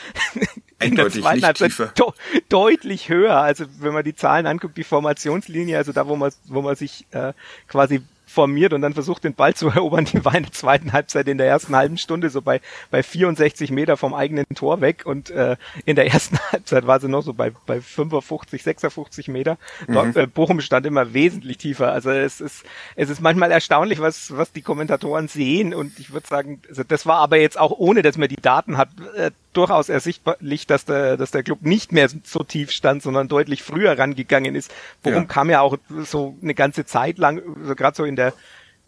[0.80, 3.40] in der zweiten Halbzeit de deutlich höher.
[3.40, 7.06] Also wenn man die Zahlen anguckt, die Formationslinie, also da, wo man, wo man sich
[7.12, 7.32] äh,
[7.68, 10.04] quasi formiert und dann versucht, den Ball zu erobern.
[10.04, 12.60] Die war in der zweiten Halbzeit in der ersten halben Stunde so bei,
[12.90, 17.08] bei 64 Meter vom eigenen Tor weg und äh, in der ersten Halbzeit war sie
[17.08, 19.58] noch so bei, bei 55, 56 Meter.
[19.88, 20.20] Dort, mhm.
[20.20, 21.92] äh, Bochum stand immer wesentlich tiefer.
[21.92, 22.64] Also es ist,
[22.96, 27.06] es ist manchmal erstaunlich, was, was die Kommentatoren sehen und ich würde sagen, also das
[27.06, 31.16] war aber jetzt auch ohne, dass man die Daten hat, äh, durchaus ersichtlich, dass der,
[31.16, 34.72] dass der Club nicht mehr so tief stand, sondern deutlich früher rangegangen ist.
[35.02, 35.24] Worum ja.
[35.24, 38.34] kam ja auch so eine ganze Zeit lang, also gerade so in der,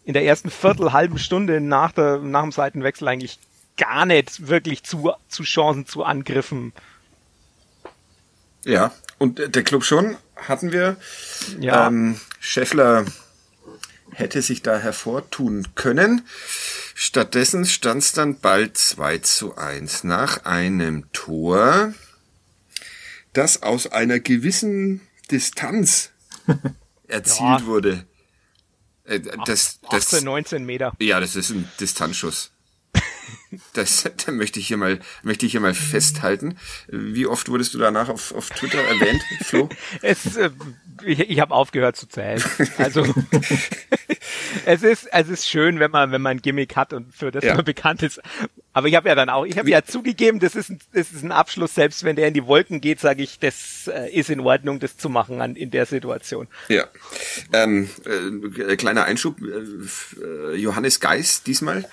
[0.03, 3.39] in der ersten Viertel, halben Stunde nach der, nach dem Seitenwechsel eigentlich
[3.77, 6.73] gar nicht wirklich zu, zu Chancen, zu Angriffen.
[8.65, 10.97] Ja, und der Club schon hatten wir.
[11.59, 11.87] Ja.
[11.87, 13.05] Ähm, Scheffler
[14.11, 16.25] hätte sich da hervortun können.
[16.93, 21.93] Stattdessen stand es dann bald 2 zu 1 nach einem Tor,
[23.33, 26.11] das aus einer gewissen Distanz
[27.07, 27.65] erzielt ja.
[27.65, 28.05] wurde.
[29.09, 30.93] Äh, das, das, 18, 19 Meter.
[30.99, 32.51] Ja, das ist ein Distanzschuss.
[33.73, 36.57] Das, da möchte ich hier mal, möchte ich hier mal festhalten.
[36.87, 39.69] Wie oft wurdest du danach auf, auf Twitter erwähnt, Flo?
[40.01, 40.51] es, äh,
[41.03, 42.43] ich, ich habe aufgehört zu zählen.
[42.77, 43.03] Also
[44.65, 47.43] es ist, es ist schön, wenn man, wenn man ein Gimmick hat und für das
[47.43, 47.55] ja.
[47.55, 48.21] man bekannt ist.
[48.73, 51.23] Aber ich habe ja dann auch, ich habe ja zugegeben, das ist, ein, das ist
[51.23, 54.39] ein Abschluss, selbst wenn der in die Wolken geht, sage ich, das äh, ist in
[54.41, 56.47] Ordnung, das zu machen an, in der Situation.
[56.67, 56.87] Ja.
[57.51, 61.89] Ähm, äh, kleiner Einschub, äh, Johannes Geis diesmal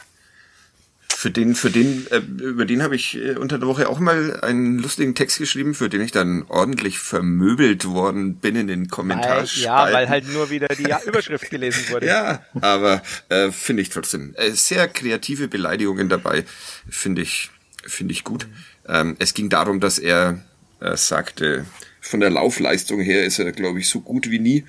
[1.17, 4.39] für den, für den, äh, über den habe ich äh, unter der Woche auch mal
[4.41, 9.49] einen lustigen Text geschrieben, für den ich dann ordentlich vermöbelt worden bin in den Kommentaren.
[9.55, 12.07] Ja, weil halt nur wieder die Überschrift gelesen wurde.
[12.07, 16.45] ja, aber äh, finde ich trotzdem äh, sehr kreative Beleidigungen dabei,
[16.87, 17.49] finde ich,
[17.87, 18.47] finde ich gut.
[18.47, 18.55] Mhm.
[18.87, 20.45] Ähm, es ging darum, dass er
[20.81, 21.65] äh, sagte,
[22.03, 24.67] von der Laufleistung her ist er, glaube ich, so gut wie nie.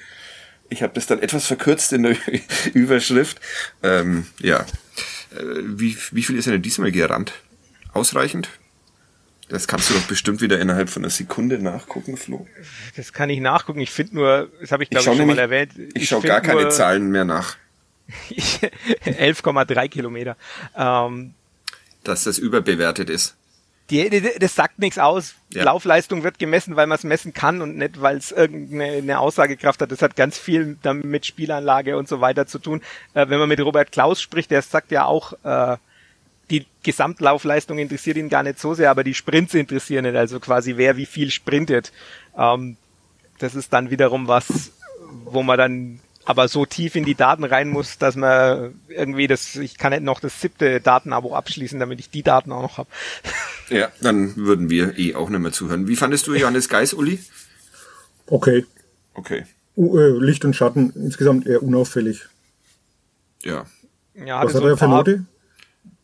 [0.69, 2.15] Ich habe das dann etwas verkürzt in der
[2.73, 3.41] Überschrift.
[3.83, 4.65] Ähm, ja,
[5.31, 7.33] wie, wie viel ist er denn diesmal gerannt?
[7.93, 8.49] Ausreichend?
[9.49, 12.47] Das kannst du doch bestimmt wieder innerhalb von einer Sekunde nachgucken, Flo.
[12.97, 13.79] Das kann ich nachgucken.
[13.79, 15.71] Ich finde nur, das habe ich glaube ich, ich schon nämlich, mal erwähnt.
[15.77, 17.55] Ich, ich schaue gar keine Zahlen mehr nach.
[18.29, 20.35] 11,3 Kilometer.
[20.75, 21.33] Ähm,
[22.03, 23.35] Dass das überbewertet ist.
[23.89, 25.35] Die, die, das sagt nichts aus.
[25.53, 25.63] Ja.
[25.63, 29.91] Laufleistung wird gemessen, weil man es messen kann und nicht, weil es irgendeine Aussagekraft hat.
[29.91, 32.81] Das hat ganz viel damit mit Spielanlage und so weiter zu tun.
[33.13, 35.77] Äh, wenn man mit Robert Klaus spricht, der sagt ja auch, äh,
[36.49, 40.77] die Gesamtlaufleistung interessiert ihn gar nicht so sehr, aber die Sprints interessieren ihn, also quasi
[40.77, 41.91] wer wie viel sprintet.
[42.37, 42.77] Ähm,
[43.39, 44.71] das ist dann wiederum was,
[45.25, 49.55] wo man dann aber so tief in die Daten rein muss, dass man irgendwie das,
[49.55, 52.89] ich kann nicht noch das siebte Datenabo abschließen, damit ich die Daten auch noch habe.
[53.69, 55.89] Ja, dann würden wir eh auch nicht mehr zuhören.
[55.89, 57.19] Wie fandest du Johannes Geis, Uli?
[58.27, 58.65] Okay.
[59.13, 59.45] Okay.
[59.75, 62.29] Uh, Licht und Schatten insgesamt eher unauffällig.
[63.43, 63.65] Ja.
[64.15, 65.25] ja Was hat so er für Note?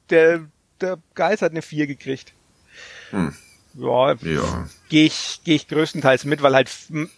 [0.10, 0.42] Der,
[0.82, 2.34] der Geis hat eine 4 gekriegt.
[3.12, 3.34] Hm.
[3.76, 4.68] Ja, ja.
[4.90, 6.70] gehe ich, geh ich größtenteils mit, weil halt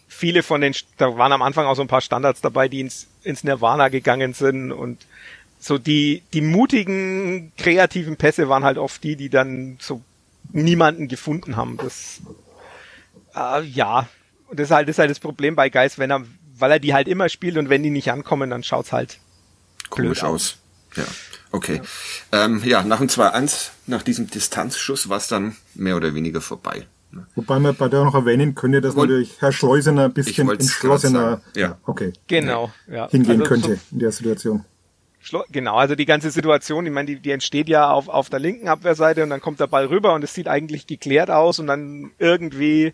[0.07, 3.07] viele von den, da waren am Anfang auch so ein paar Standards dabei, die ins,
[3.23, 5.05] ins Nirvana gegangen sind und
[5.59, 10.01] so die, die mutigen, kreativen Pässe waren halt oft die, die dann so
[10.51, 11.77] niemanden gefunden haben.
[11.77, 12.21] Das,
[13.35, 14.07] äh, ja,
[14.47, 16.23] und das ist halt, das ist halt das Problem bei Geist, wenn er,
[16.57, 19.19] weil er die halt immer spielt und wenn die nicht ankommen, dann schaut's halt
[19.89, 20.59] komisch aus.
[20.95, 20.97] aus.
[20.97, 21.03] Ja.
[21.55, 21.81] Okay.
[22.33, 26.41] Ja, ähm, ja nach dem 2-1, nach diesem Distanzschuss war es dann mehr oder weniger
[26.41, 26.85] vorbei.
[27.35, 31.41] Wobei man bei der noch erwähnen könnte, dass Wollt- natürlich Herr Schleusener ein bisschen entschlossener
[31.55, 31.77] ja.
[31.85, 33.09] okay, Genau, ja.
[33.09, 34.65] hingehen Also könnte in der Situation.
[35.49, 38.67] Genau, also die ganze Situation, ich meine, die, die entsteht ja auf, auf der linken
[38.67, 42.11] Abwehrseite und dann kommt der Ball rüber und es sieht eigentlich geklärt aus und dann
[42.19, 42.93] irgendwie,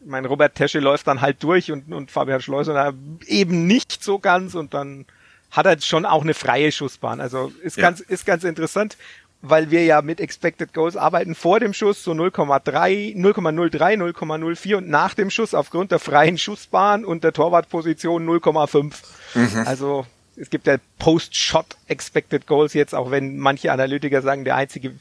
[0.00, 2.94] ich meine, Robert Tesche läuft dann halt durch und, und Fabian Schleusener
[3.26, 5.04] eben nicht so ganz und dann
[5.50, 7.20] hat er schon auch eine freie Schussbahn.
[7.20, 7.82] Also ist Ja.
[7.82, 8.96] ganz, ist ganz interessant,
[9.42, 14.88] weil wir ja mit Expected Goals arbeiten vor dem Schuss so 0,3, 0,03, 0,04 und
[14.88, 18.94] nach dem Schuss aufgrund der freien Schussbahn und der Torwartposition 0,5.
[19.66, 24.94] Also es gibt ja Post-Shot Expected Goals jetzt, auch wenn manche Analytiker sagen, der einzige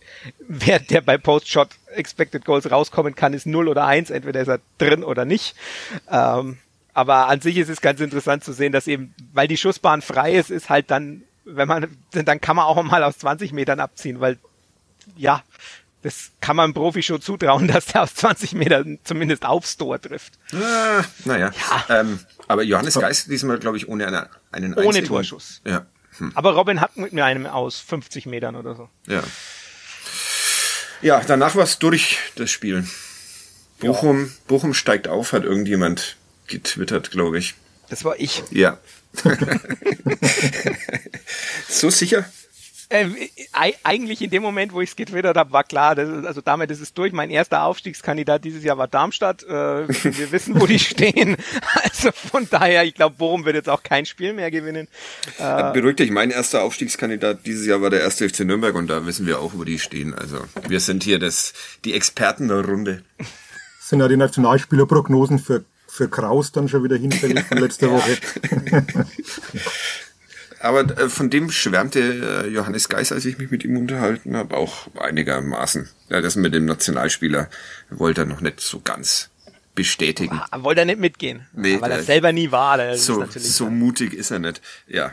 [0.47, 4.59] Wert, der bei Post-Shot Expected Goals rauskommen kann, ist 0 oder 1, entweder ist er
[4.77, 5.55] drin oder nicht.
[6.11, 6.57] Ähm,
[6.93, 10.33] aber an sich ist es ganz interessant zu sehen, dass eben, weil die Schussbahn frei
[10.35, 14.19] ist, ist halt dann, wenn man, dann kann man auch mal aus 20 Metern abziehen,
[14.19, 14.37] weil
[15.15, 15.43] ja,
[16.01, 19.99] das kann man einem Profi schon zutrauen, dass der aus 20 Metern zumindest aufs Tor
[20.01, 20.33] trifft.
[20.53, 21.51] Ah, naja.
[21.89, 25.61] Ähm, aber Johannes Geist diesmal, glaube ich, ohne eine, einen Ohne einzigen- Torschuss.
[25.65, 25.85] Ja.
[26.35, 28.89] Aber Robin hat mit mir einem aus 50 Metern oder so.
[29.07, 29.23] Ja.
[31.01, 32.85] Ja, danach war es durch, das Spiel.
[33.79, 36.17] Bochum, Bochum steigt auf, hat irgendjemand
[36.49, 37.55] getwittert, glaube ich.
[37.89, 38.43] Das war ich.
[38.51, 38.77] Ja.
[41.67, 42.25] so sicher?
[42.91, 43.05] Äh,
[43.53, 46.41] ei- eigentlich in dem Moment, wo ich es getwittert habe, war klar, das ist, also
[46.41, 47.13] damit ist es durch.
[47.13, 49.43] Mein erster Aufstiegskandidat dieses Jahr war Darmstadt.
[49.43, 51.37] Äh, wir wissen, wo die stehen.
[51.83, 54.87] Also von daher, ich glaube, Bochum wird jetzt auch kein Spiel mehr gewinnen.
[55.37, 59.05] Äh, Beruhig dich, mein erster Aufstiegskandidat dieses Jahr war der erste FC Nürnberg und da
[59.05, 60.15] wissen wir auch, wo die stehen.
[60.15, 61.53] Also wir sind hier das,
[61.85, 63.03] die Experten der Runde.
[63.81, 65.63] Sind ja die Nationalspielerprognosen für,
[65.99, 68.17] für Kraus dann schon wieder hinfällig von letzter Woche.
[70.61, 74.55] Aber äh, von dem schwärmte äh, Johannes Geis, als ich mich mit ihm unterhalten habe,
[74.55, 75.89] auch einigermaßen.
[76.07, 77.49] Ja, das mit dem Nationalspieler
[77.89, 79.29] wollte er noch nicht so ganz
[79.75, 80.41] bestätigen.
[80.51, 82.77] Ah, Wollte er nicht mitgehen, Nee, weil er selber nie war.
[82.77, 84.61] Das so, so mutig ist er nicht.
[84.87, 85.11] Ja.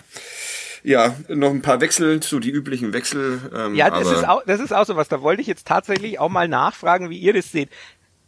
[0.85, 3.41] Ja, noch ein paar Wechsel, so die üblichen Wechsel.
[3.53, 5.09] Ähm, Ja, das aber ist, auch, das ist auch so was.
[5.09, 7.71] Da wollte ich jetzt tatsächlich auch mal nachfragen, wie ihr das seht.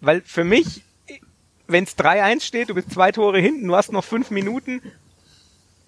[0.00, 0.82] Weil für mich,
[1.68, 4.80] wenn es 3-1 steht, du bist zwei Tore hinten, du hast noch fünf Minuten.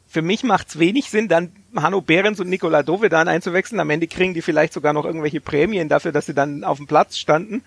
[0.08, 3.80] Für mich macht's wenig Sinn, dann Hanno Behrens und Nikola Dovedan einzuwechseln.
[3.80, 6.86] Am Ende kriegen die vielleicht sogar noch irgendwelche Prämien dafür, dass sie dann auf dem
[6.86, 7.62] Platz standen.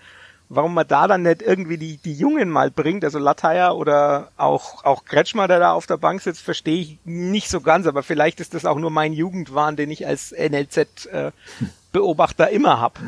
[0.50, 4.84] Warum man da dann nicht irgendwie die, die Jungen mal bringt, also Lataya oder auch,
[4.84, 8.40] auch Kretschmer, der da auf der Bank sitzt, verstehe ich nicht so ganz, aber vielleicht
[8.40, 13.00] ist das auch nur mein Jugendwahn, den ich als NLZ-Beobachter immer hab.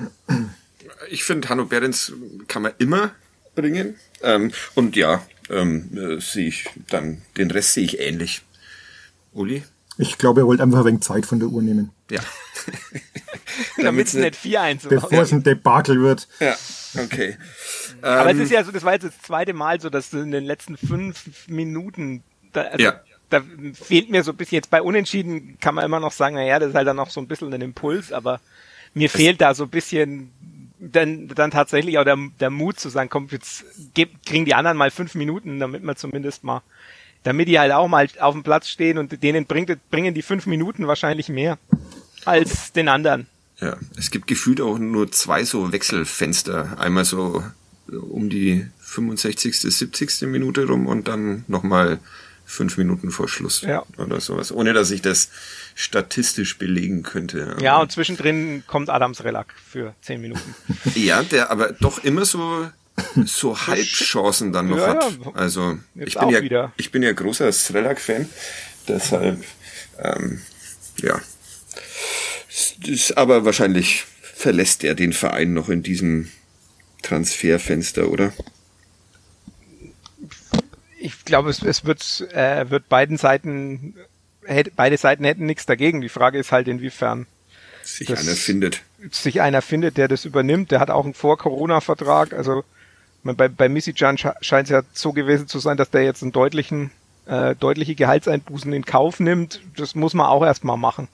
[1.10, 2.14] ich finde, Hanno Behrens
[2.48, 3.10] kann man immer
[3.56, 3.96] bringen.
[4.22, 8.42] Ähm, und ja, ähm, äh, sehe ich dann, den Rest sehe ich ähnlich.
[9.32, 9.64] Uli?
[9.98, 11.90] Ich glaube, er wollte einfach ein wenig Zeit von der Uhr nehmen.
[12.10, 12.20] Ja.
[13.82, 16.28] Damit es nicht 4-1 so Bevor es ein Debakel wird.
[16.40, 16.54] Ja,
[17.02, 17.36] okay.
[18.02, 20.30] Aber Ähm, es ist ja so, das war jetzt das zweite Mal so, dass in
[20.30, 23.00] den letzten fünf Minuten, da, also, Ja.
[23.30, 23.42] da
[23.72, 26.70] fehlt mir so ein bisschen, jetzt bei Unentschieden kann man immer noch sagen, naja, das
[26.70, 28.40] ist halt dann noch so ein bisschen ein Impuls, aber
[28.92, 30.30] mir fehlt da so ein bisschen
[30.78, 34.76] dann, dann tatsächlich auch der, der Mut zu sagen, komm, jetzt geb, kriegen die anderen
[34.76, 36.62] mal fünf Minuten, damit man zumindest mal,
[37.22, 40.46] damit die halt auch mal auf dem Platz stehen und denen bringt, bringen die fünf
[40.46, 41.58] Minuten wahrscheinlich mehr
[42.24, 43.26] als den anderen.
[43.60, 46.78] Ja, es gibt gefühlt auch nur zwei so Wechselfenster.
[46.78, 47.42] Einmal so
[47.88, 50.22] um die 65., 70.
[50.22, 51.98] Minute rum und dann nochmal
[52.46, 53.84] fünf Minuten vor Schluss Ja.
[53.98, 54.52] oder sowas.
[54.52, 55.30] Ohne dass ich das
[55.74, 57.56] statistisch belegen könnte.
[57.60, 60.54] Ja, und zwischendrin kommt Adams Relack für zehn Minuten.
[60.94, 62.70] Ja, der aber doch immer so
[63.26, 65.12] so Halbchancen dann noch Ja, hat.
[65.34, 66.72] Also ich bin ja wieder.
[66.78, 68.28] ich bin ja großer Strelak-Fan,
[68.88, 69.44] deshalb
[69.98, 70.40] ähm,
[71.02, 71.20] ja.
[73.16, 74.04] Aber wahrscheinlich
[74.34, 76.30] verlässt er den Verein noch in diesem
[77.02, 78.32] Transferfenster, oder?
[81.06, 83.94] Ich glaube, es, es wird, äh, wird beiden Seiten,
[84.44, 86.00] hätte, beide Seiten hätten nichts dagegen.
[86.00, 87.26] Die Frage ist halt, inwiefern
[87.84, 88.82] Sich einer findet.
[89.12, 90.72] sich einer findet, der das übernimmt.
[90.72, 92.32] Der hat auch einen Vor-Corona-Vertrag.
[92.32, 92.64] Also
[93.22, 96.90] bei, bei Missy-Jan scheint es ja so gewesen zu sein, dass der jetzt einen deutlichen,
[97.26, 99.60] äh, deutliche Gehaltseinbußen in Kauf nimmt.
[99.76, 101.06] Das muss man auch erstmal machen.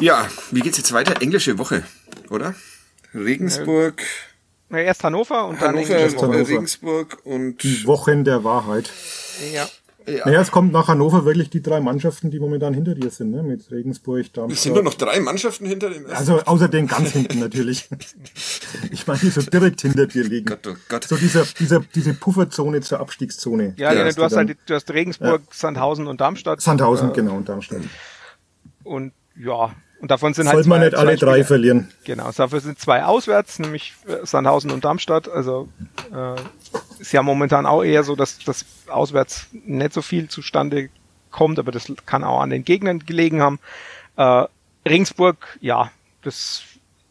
[0.00, 1.20] Ja, wie geht's jetzt weiter?
[1.20, 1.82] Englische Woche,
[2.30, 2.54] oder?
[3.14, 4.04] Regensburg, Na,
[4.70, 6.22] Erst Hannover und dann Hannover, Woche.
[6.22, 6.48] Hannover.
[6.48, 8.90] Regensburg und Die Wochen der Wahrheit.
[9.54, 9.68] Ja.
[10.24, 13.42] Naja, es kommt nach Hannover wirklich die drei Mannschaften, die momentan hinter dir sind, ne?
[13.42, 14.84] mit Regensburg, es sind nur Darmstadt.
[14.84, 16.16] noch drei Mannschaften hinter dem ersten.
[16.16, 17.88] Also außer den ganz hinten natürlich.
[18.92, 20.46] Ich meine, die so direkt hinter dir liegen.
[20.46, 21.04] Gott, oh Gott.
[21.04, 23.74] So dieser, dieser, diese Pufferzone zur Abstiegszone.
[23.78, 26.60] Ja, Ja, ja, hast du hast dann- halt, du hast Regensburg, Sandhausen und Darmstadt.
[26.60, 27.80] Sandhausen, genau, und Darmstadt.
[28.84, 31.88] Und ja, Und davon sind halt Sollte man nicht alle drei verlieren.
[32.04, 35.28] Genau, dafür sind zwei auswärts, nämlich äh, Sandhausen und Darmstadt.
[35.28, 35.68] Also
[36.12, 40.90] äh, ist ja momentan auch eher so, dass das auswärts nicht so viel zustande
[41.30, 43.58] kommt, aber das kann auch an den Gegnern gelegen haben.
[44.16, 44.44] Äh,
[44.88, 45.90] Ringsburg, ja,
[46.22, 46.62] das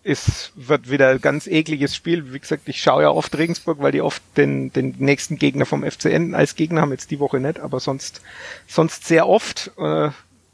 [0.04, 2.32] ist, wird wieder ein ganz ekliges Spiel.
[2.32, 5.84] Wie gesagt, ich schaue ja oft Regensburg, weil die oft den, den nächsten Gegner vom
[5.84, 8.22] FCN als Gegner haben, jetzt die Woche nicht, aber sonst,
[8.68, 9.72] sonst sehr oft.
[9.80, 10.10] Äh,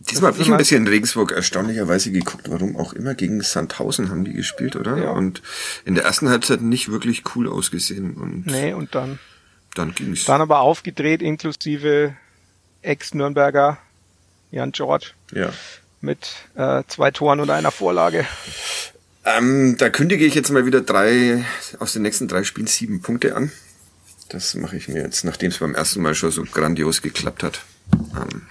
[0.09, 4.25] Diesmal habe ich ein bisschen in Regensburg erstaunlicherweise geguckt, warum auch immer gegen Sandhausen haben
[4.25, 4.97] die gespielt, oder?
[4.97, 5.11] Ja.
[5.11, 5.43] Und
[5.85, 8.15] in der ersten Halbzeit nicht wirklich cool ausgesehen.
[8.15, 9.19] Und nee, und dann,
[9.75, 10.25] dann ging's.
[10.25, 12.15] Dann aber aufgedreht, inklusive
[12.81, 13.77] Ex-Nürnberger
[14.49, 15.11] Jan George.
[15.33, 15.53] Ja.
[16.01, 18.25] Mit äh, zwei Toren und einer Vorlage.
[19.23, 21.45] Ähm, da kündige ich jetzt mal wieder drei,
[21.79, 23.51] aus den nächsten drei Spielen sieben Punkte an.
[24.29, 27.61] Das mache ich mir jetzt, nachdem es beim ersten Mal schon so grandios geklappt hat.
[27.93, 28.47] Ähm,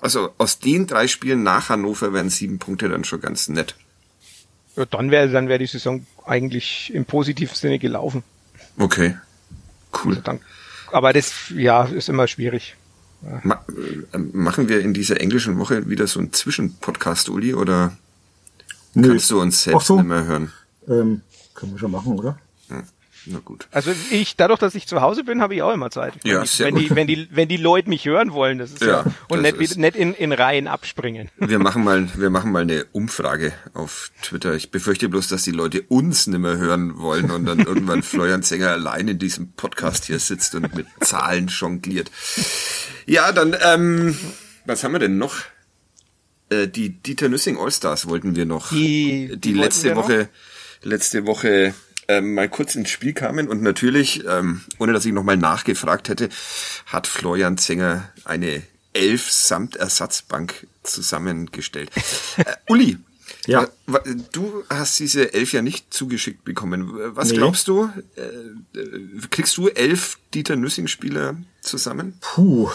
[0.00, 3.74] also aus den drei Spielen nach Hannover wären sieben Punkte dann schon ganz nett.
[4.76, 8.22] Ja, dann wäre dann wäre die Saison eigentlich im positiven Sinne gelaufen.
[8.78, 9.16] Okay,
[10.04, 10.10] cool.
[10.10, 10.40] Also dann,
[10.92, 12.76] aber das ja ist immer schwierig.
[13.42, 13.64] Ma
[14.12, 17.96] äh, machen wir in dieser englischen Woche wieder so einen Zwischenpodcast, Uli, oder
[18.94, 19.08] Nö.
[19.08, 19.96] kannst du uns selbst so.
[19.96, 20.52] nicht mehr hören?
[20.86, 21.22] Ähm,
[21.54, 22.38] können wir schon machen, oder?
[23.30, 23.68] Na gut.
[23.70, 26.14] Also ich, dadurch, dass ich zu Hause bin, habe ich auch immer Zeit.
[26.24, 26.84] Ja, wenn, sehr wenn gut.
[26.84, 29.56] die, wenn die, wenn die Leute mich hören wollen, das ist ja, ja und nicht,
[29.56, 31.30] ist, nicht in, in Reihen abspringen.
[31.36, 34.54] Wir machen mal, wir machen mal eine Umfrage auf Twitter.
[34.54, 38.42] Ich befürchte bloß, dass die Leute uns nicht mehr hören wollen und dann irgendwann Florian
[38.42, 42.10] Zenger allein in diesem Podcast hier sitzt und mit Zahlen jongliert.
[43.06, 44.16] Ja, dann, ähm,
[44.64, 45.36] was haben wir denn noch?
[46.50, 48.70] Äh, die Dieter Nüssing Allstars wollten wir noch.
[48.70, 50.28] Die, die, die letzte Woche,
[50.82, 51.74] letzte Woche
[52.08, 56.30] ähm, mal kurz ins Spiel kamen und natürlich, ähm, ohne dass ich nochmal nachgefragt hätte,
[56.86, 58.62] hat Florian Zenger eine
[58.94, 61.90] Elf samt Ersatzbank zusammengestellt.
[62.38, 62.96] Äh, Uli,
[63.46, 63.64] ja.
[63.64, 63.68] Äh,
[64.32, 66.90] du hast diese Elf ja nicht zugeschickt bekommen.
[67.14, 67.36] Was nee.
[67.36, 67.90] glaubst du?
[68.16, 68.78] Äh,
[69.30, 72.14] kriegst du elf Dieter Nüssing-Spieler zusammen?
[72.20, 72.70] Puh,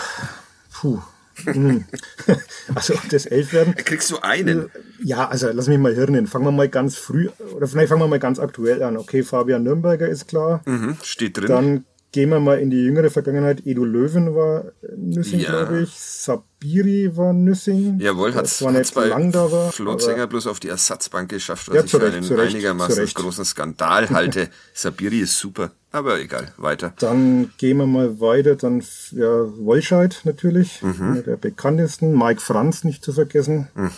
[0.71, 1.01] puh.
[1.45, 1.85] Hm.
[2.75, 3.75] also das Elfwerden.
[3.75, 4.69] Kriegst du einen?
[5.03, 6.27] Ja, also lass mich mal hirnen.
[6.27, 8.97] Fangen wir mal ganz früh, oder vielleicht fangen wir mal ganz aktuell an.
[8.97, 10.61] Okay, Fabian Nürnberger ist klar.
[10.65, 11.47] Mhm, steht drin.
[11.47, 13.65] Dann gehen wir mal in die jüngere Vergangenheit.
[13.65, 15.49] Edu Löwen war Nüssing, ja.
[15.49, 15.89] glaube ich.
[15.89, 17.99] Sabiri war Nüssing.
[17.99, 19.71] Jawohl, hat nicht bei lang da war.
[19.71, 23.15] Flo Zenger bloß auf die Ersatzbank geschafft, was ja, ich für einen zurecht, einigermaßen zurecht.
[23.15, 24.49] großen Skandal halte.
[24.73, 25.71] Sabiri ist super.
[25.91, 26.93] Aber egal, weiter.
[26.99, 28.55] Dann gehen wir mal weiter.
[28.55, 29.27] Dann ja,
[29.65, 31.01] Wolscheid natürlich, mhm.
[31.01, 32.17] einer der bekanntesten.
[32.17, 33.67] Mike Franz nicht zu vergessen.
[33.73, 33.91] Mhm.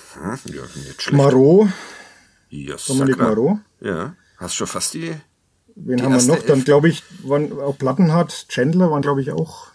[0.45, 1.17] Ja, nicht schlecht.
[1.17, 1.67] Marot.
[2.49, 3.57] Ja, Dominik Marot.
[3.81, 5.15] Ja, hast schon fast die.
[5.75, 6.43] Wen die haben wir noch?
[6.43, 9.67] Dann glaube ich, waren auch Plattenhardt, Chandler waren glaube ich auch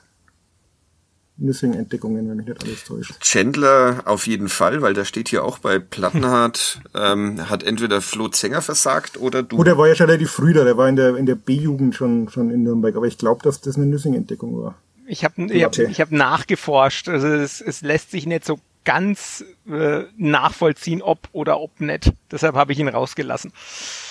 [1.41, 3.21] Missing-Entdeckungen, wenn mich nicht alles täuscht.
[3.21, 8.29] Chandler auf jeden Fall, weil da steht hier auch bei Plattenhardt, ähm, hat entweder Flo
[8.29, 9.57] Zenger versagt oder du.
[9.57, 11.95] Gut, der war ja schon relativ früh da, der war in der, in der B-Jugend
[11.95, 14.75] schon, schon in Nürnberg, aber ich glaube, dass das eine Nüssing-Entdeckung war.
[15.07, 19.45] Ich habe ich hab, ich hab nachgeforscht, also es, es lässt sich nicht so ganz
[19.69, 22.13] äh, nachvollziehen, ob oder ob nicht.
[22.31, 23.53] Deshalb habe ich ihn rausgelassen.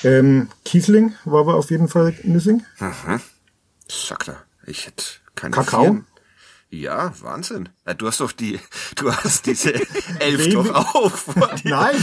[0.04, 2.64] Ähm, Kiesling war aber auf jeden Fall Nüssing.
[2.80, 3.20] Aha.
[3.88, 4.44] Sagt er.
[4.66, 5.04] Ich hätte
[5.36, 5.82] keine Kakao?
[5.82, 6.06] Vieren.
[6.72, 7.70] Ja, Wahnsinn.
[7.98, 8.60] Du hast doch die,
[8.96, 9.74] du hast diese
[10.20, 11.72] elf doch auch vor dir.
[11.72, 11.96] Nein.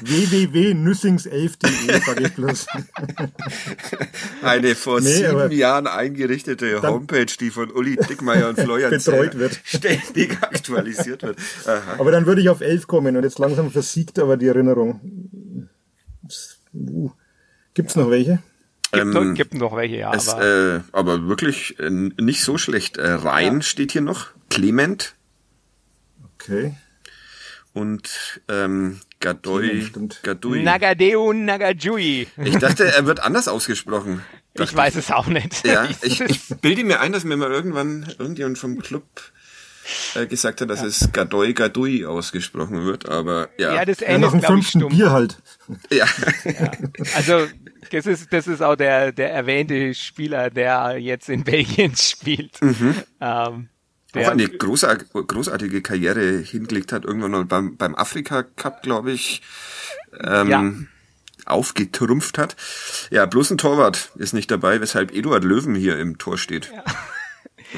[0.00, 2.66] www.nüssings11.de, sag ich bloß.
[4.42, 9.60] Eine vor nee, sieben Jahren eingerichtete Homepage, die von Uli Dickmeyer und Florian betreut wird.
[9.64, 11.38] ständig aktualisiert wird.
[11.66, 11.94] Aha.
[11.98, 15.68] Aber dann würde ich auf elf kommen und jetzt langsam versiegt aber die Erinnerung.
[16.74, 17.10] Uh,
[17.74, 18.40] gibt's noch welche?
[19.04, 20.14] Gibt, ähm, gibt noch welche, ja.
[20.14, 22.96] Es, aber, äh, aber wirklich äh, nicht so schlecht.
[22.96, 23.62] Äh, Rhein ja.
[23.62, 24.28] steht hier noch.
[24.50, 25.14] Clement.
[26.34, 26.74] Okay.
[27.72, 29.90] Und ähm, Gadoi.
[30.22, 30.62] Gadui.
[30.62, 32.26] Nagadeu Nagajui.
[32.42, 34.22] Ich dachte, er wird anders ausgesprochen.
[34.54, 35.66] Ich weiß es auch nicht.
[35.66, 39.04] Ja, ich, ich bilde mir ein, dass mir mal irgendwann irgendjemand vom Club
[40.14, 40.86] äh, gesagt hat, dass ja.
[40.86, 43.74] es Gadoi Gadui ausgesprochen wird, aber ja.
[43.74, 44.88] Ja, das N ja, ist, glaube ich, stumm.
[44.88, 45.36] Bier halt.
[45.90, 46.06] Ja.
[46.44, 46.72] ja.
[47.14, 47.46] Also,
[47.90, 52.60] das ist, das ist auch der, der erwähnte Spieler, der jetzt in Belgien spielt.
[52.62, 52.94] Mhm.
[53.20, 53.68] Ähm,
[54.14, 59.42] auch eine großartige Karriere hingelegt hat, irgendwann noch beim, beim Afrika Cup, glaube ich,
[60.24, 60.72] ähm, ja.
[61.44, 62.56] aufgetrumpft hat.
[63.10, 66.70] Ja, bloß ein Torwart ist nicht dabei, weshalb Eduard Löwen hier im Tor steht.
[66.72, 66.84] Ja.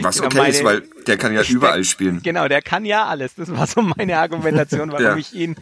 [0.00, 2.22] Was genau, okay meine, ist, weil der kann ja überall spielen.
[2.22, 3.34] Genau, der kann ja alles.
[3.34, 5.16] Das war so meine Argumentation, warum ja.
[5.16, 5.56] ich ihn.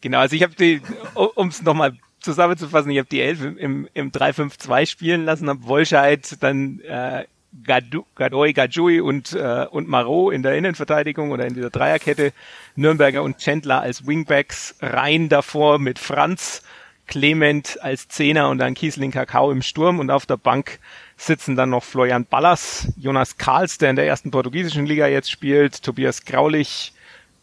[0.00, 0.82] Genau, also ich habe die,
[1.14, 5.66] um es nochmal zusammenzufassen, ich habe die Elf im, im, im 3-5-2 spielen lassen, habe
[5.66, 7.24] Wolscheid dann äh,
[7.64, 12.32] Gadoy, Gajui und, äh, und Marot in der Innenverteidigung oder in dieser Dreierkette.
[12.76, 14.76] Nürnberger und Chandler als Wingbacks.
[14.80, 16.62] Rein davor mit Franz,
[17.06, 20.78] Clement als Zehner und dann Kiesling Kakao im Sturm und auf der Bank
[21.16, 25.82] sitzen dann noch Florian Ballas, Jonas Karls, der in der ersten portugiesischen Liga jetzt spielt,
[25.82, 26.94] Tobias Graulich,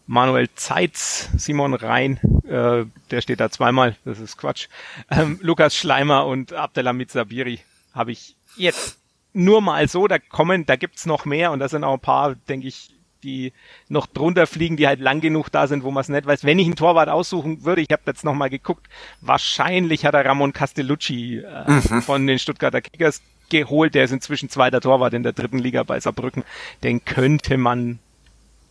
[0.10, 4.68] Manuel Zeitz, Simon Rhein, äh, der steht da zweimal, das ist Quatsch,
[5.12, 7.60] ähm, Lukas Schleimer und Abdelhamid Sabiri
[7.94, 8.98] habe ich jetzt
[9.34, 12.34] nur mal so, da kommen, da gibt's noch mehr und da sind auch ein paar,
[12.34, 12.90] denke ich,
[13.22, 13.54] die
[13.88, 16.44] noch drunter fliegen, die halt lang genug da sind, wo man es nicht weiß.
[16.44, 18.88] Wenn ich einen Torwart aussuchen würde, ich habe jetzt noch mal geguckt,
[19.22, 22.02] wahrscheinlich hat er Ramon Castellucci äh, mhm.
[22.02, 23.94] von den Stuttgarter Kickers geholt.
[23.94, 26.44] Der ist inzwischen zweiter Torwart in der dritten Liga bei Saarbrücken.
[26.82, 28.00] Den könnte man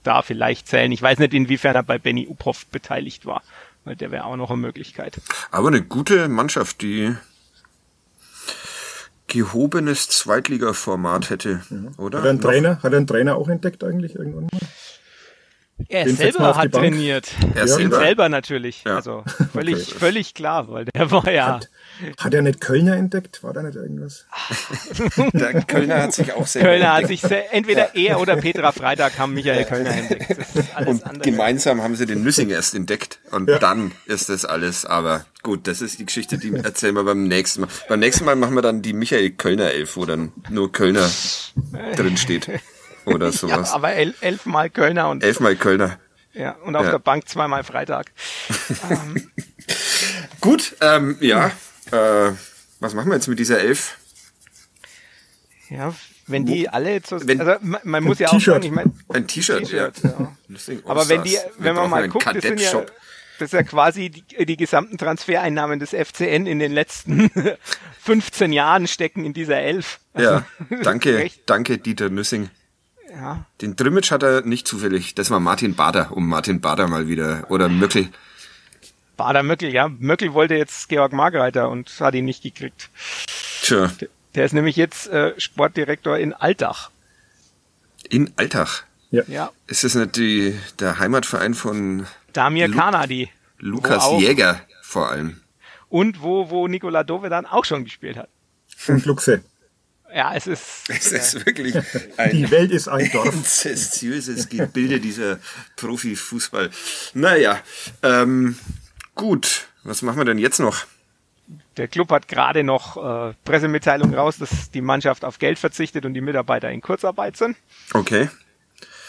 [0.09, 0.91] da vielleicht zählen.
[0.91, 3.43] Ich weiß nicht, inwiefern er bei Benny Uphoff beteiligt war,
[3.85, 5.21] weil der wäre auch noch eine Möglichkeit.
[5.51, 7.15] Aber eine gute Mannschaft, die
[9.27, 11.77] gehobenes Zweitliga-Format hätte, ja.
[11.99, 12.19] oder?
[12.19, 14.61] Hat er einen Trainer, hat er einen Trainer auch entdeckt eigentlich irgendwann mal?
[15.89, 17.31] Er Den selber hat trainiert.
[17.55, 17.99] Er ja, selber.
[17.99, 18.83] selber natürlich.
[18.85, 18.97] Ja.
[18.97, 19.23] Also
[19.53, 19.99] völlig, okay.
[19.99, 21.47] völlig klar, weil der war ja.
[21.47, 21.69] Hat,
[22.19, 23.43] hat er nicht Kölner entdeckt?
[23.45, 24.27] War da nicht irgendwas?
[25.33, 27.03] der Kölner hat sich auch selber Kölner entdeckt.
[27.03, 30.37] hat sich sehr, entweder er oder Petra Freitag haben Michael Kölner entdeckt.
[30.87, 31.31] und andere.
[31.31, 33.59] gemeinsam haben sie den Nüssing erst entdeckt und ja.
[33.59, 34.85] dann ist das alles.
[34.85, 37.69] Aber gut, das ist die Geschichte, die erzählen wir beim nächsten Mal.
[37.89, 41.09] Beim nächsten Mal machen wir dann die Michael Kölner Elf, wo dann nur Kölner
[41.97, 42.49] drin steht
[43.09, 43.71] oder sowas.
[43.71, 45.99] Ja, aber el elfmal Kölner und elfmal Kölner.
[46.33, 46.93] Ja, und auf ja.
[46.93, 48.13] der Bank zweimal Freitag.
[48.91, 49.31] ähm.
[50.41, 51.51] Gut, ähm, ja.
[51.91, 52.33] Äh,
[52.81, 53.97] was machen wir jetzt mit dieser Elf?
[55.69, 55.95] Ja,
[56.27, 59.27] wenn die alle zu, wenn, also man, man muss ja auch sagen, ich meine ein
[59.27, 59.91] T-Shirt, ja.
[60.03, 60.33] ja.
[60.85, 62.85] Aber wenn die, wenn man mal guckt, das sind ja
[63.39, 67.31] das ist ja quasi die, die gesamten Transfereinnahmen des FCN in den letzten
[68.03, 70.01] 15 Jahren stecken in dieser Elf.
[70.13, 70.47] Also, ja,
[70.83, 72.51] danke, danke Dieter Nüssing.
[73.19, 73.45] Ja.
[73.61, 75.15] Den Drimmitsch hat er nicht zufällig.
[75.15, 77.47] Das war Martin Bader, um Martin Bader mal wieder.
[77.49, 78.09] Oder Möckel.
[79.17, 79.89] Bader Möckel, ja.
[79.89, 82.91] Möckel wollte jetzt Georg Margreiter und hat ihn nicht gekriegt.
[83.63, 83.91] Tja.
[84.01, 86.91] Der, der ist nämlich jetzt äh, Sportdirektor in Altach.
[88.09, 88.85] In Altach?
[89.11, 89.25] Ja.
[89.27, 89.51] ja.
[89.67, 93.31] Ist das nicht die, der Heimatverein von Damir Lu Kanadi?
[93.59, 95.41] Lukas Jäger vor allem.
[95.89, 98.29] Und wo, wo Nikola Dove dann auch schon gespielt hat.
[98.87, 99.43] Und Luxe.
[100.15, 100.65] Ja, es ist.
[100.89, 101.75] Es ist äh, wirklich
[102.17, 103.33] ein Die Welt ist ein Dorf.
[103.35, 105.39] inzestiöses Gebilde dieser
[105.77, 106.71] Profifußball.
[107.15, 107.61] Naja,
[108.03, 108.57] ähm,
[109.19, 110.87] Gut, was machen wir denn jetzt noch?
[111.77, 112.97] Der Club hat gerade noch
[113.31, 117.57] äh, Pressemitteilung raus, dass die Mannschaft auf Geld verzichtet und die Mitarbeiter in Kurzarbeit sind.
[117.95, 118.29] Okay.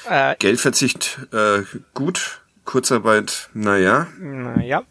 [0.10, 1.62] Äh, Geldverzicht äh,
[1.94, 4.08] gut, Kurzarbeit, naja.
[4.18, 4.82] Naja.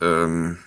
[0.00, 0.58] Ähm,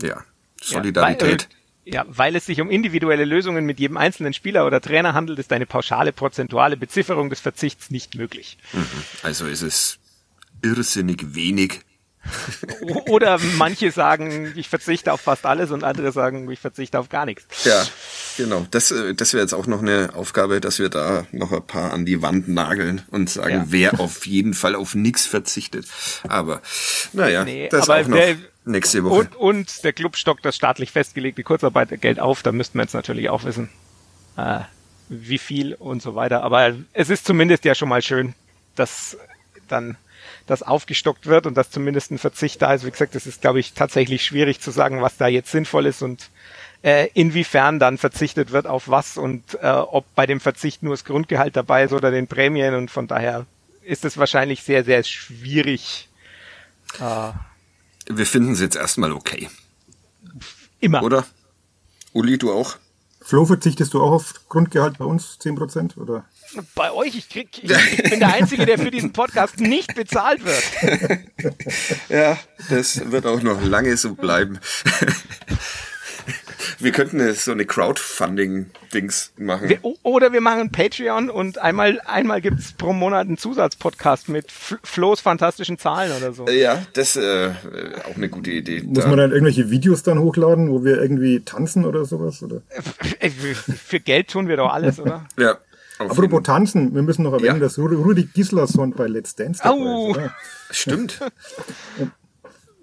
[0.00, 0.24] ja,
[0.62, 1.42] Solidarität.
[1.42, 1.61] Ja, weil,
[1.92, 5.52] ja, weil es sich um individuelle Lösungen mit jedem einzelnen Spieler oder Trainer handelt, ist
[5.52, 8.58] eine pauschale prozentuale Bezifferung des Verzichts nicht möglich.
[8.72, 8.86] Mhm.
[9.22, 9.98] Also ist es
[10.62, 11.80] irrsinnig wenig.
[13.08, 17.26] Oder manche sagen, ich verzichte auf fast alles und andere sagen, ich verzichte auf gar
[17.26, 17.64] nichts.
[17.64, 17.84] Ja,
[18.36, 18.66] genau.
[18.70, 21.92] Das, äh, das wäre jetzt auch noch eine Aufgabe, dass wir da noch ein paar
[21.92, 23.64] an die Wand nageln und sagen, ja.
[23.68, 25.86] wer auf jeden Fall auf nichts verzichtet.
[26.28, 26.62] Aber
[27.12, 29.14] naja, nee, das aber auch noch der, nächste Woche.
[29.14, 32.42] Und, und der Club stockt das staatlich festgelegte Kurzarbeitergeld auf.
[32.42, 33.68] Da müssten wir jetzt natürlich auch wissen,
[34.36, 34.60] äh,
[35.08, 36.42] wie viel und so weiter.
[36.42, 38.34] Aber es ist zumindest ja schon mal schön,
[38.76, 39.16] dass
[39.68, 39.96] dann
[40.46, 42.84] das aufgestockt wird und dass zumindest ein Verzicht da ist.
[42.86, 46.02] Wie gesagt, es ist, glaube ich, tatsächlich schwierig zu sagen, was da jetzt sinnvoll ist
[46.02, 46.30] und
[46.82, 51.04] äh, inwiefern dann verzichtet wird auf was und äh, ob bei dem Verzicht nur das
[51.04, 53.46] Grundgehalt dabei ist oder den Prämien und von daher
[53.82, 56.08] ist es wahrscheinlich sehr, sehr schwierig.
[56.98, 57.32] Äh,
[58.06, 59.48] Wir finden es jetzt erstmal okay.
[60.80, 61.02] Immer.
[61.02, 61.24] Oder?
[62.12, 62.76] Uli, du auch?
[63.20, 66.24] Flo, verzichtest du auch auf Grundgehalt bei uns 10% oder?
[66.74, 70.40] Bei euch, ich, krieg, ich, ich bin der Einzige, der für diesen Podcast nicht bezahlt
[70.44, 71.54] wird.
[72.08, 72.38] ja,
[72.68, 74.58] das wird auch noch lange so bleiben.
[76.78, 79.68] Wir könnten so eine Crowdfunding-Dings machen.
[79.68, 85.20] Wir, oder wir machen Patreon und einmal, einmal gibt's pro Monat einen Zusatzpodcast mit Flo's
[85.20, 86.48] fantastischen Zahlen oder so.
[86.48, 87.50] Ja, das äh,
[88.04, 88.82] auch eine gute Idee.
[88.82, 89.08] Muss da.
[89.08, 92.42] man dann irgendwelche Videos dann hochladen, wo wir irgendwie tanzen oder sowas?
[92.42, 92.62] Oder?
[93.84, 95.26] Für Geld tun wir doch alles, oder?
[95.38, 95.58] Ja.
[96.10, 97.60] Apropos Tanzen, wir müssen noch erwähnen, ja.
[97.60, 100.14] dass Rudi Gislason bei Let's Dance dabei oh.
[100.70, 100.76] ist.
[100.76, 101.20] Stimmt.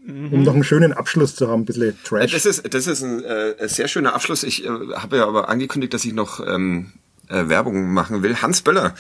[0.08, 2.32] um noch einen schönen Abschluss zu haben, ein bisschen Trash.
[2.32, 4.44] Das ist, das ist ein äh, sehr schöner Abschluss.
[4.44, 6.94] Ich äh, habe ja aber angekündigt, dass ich noch ähm,
[7.30, 8.42] äh, Werbung machen will.
[8.42, 8.96] Hans Böller,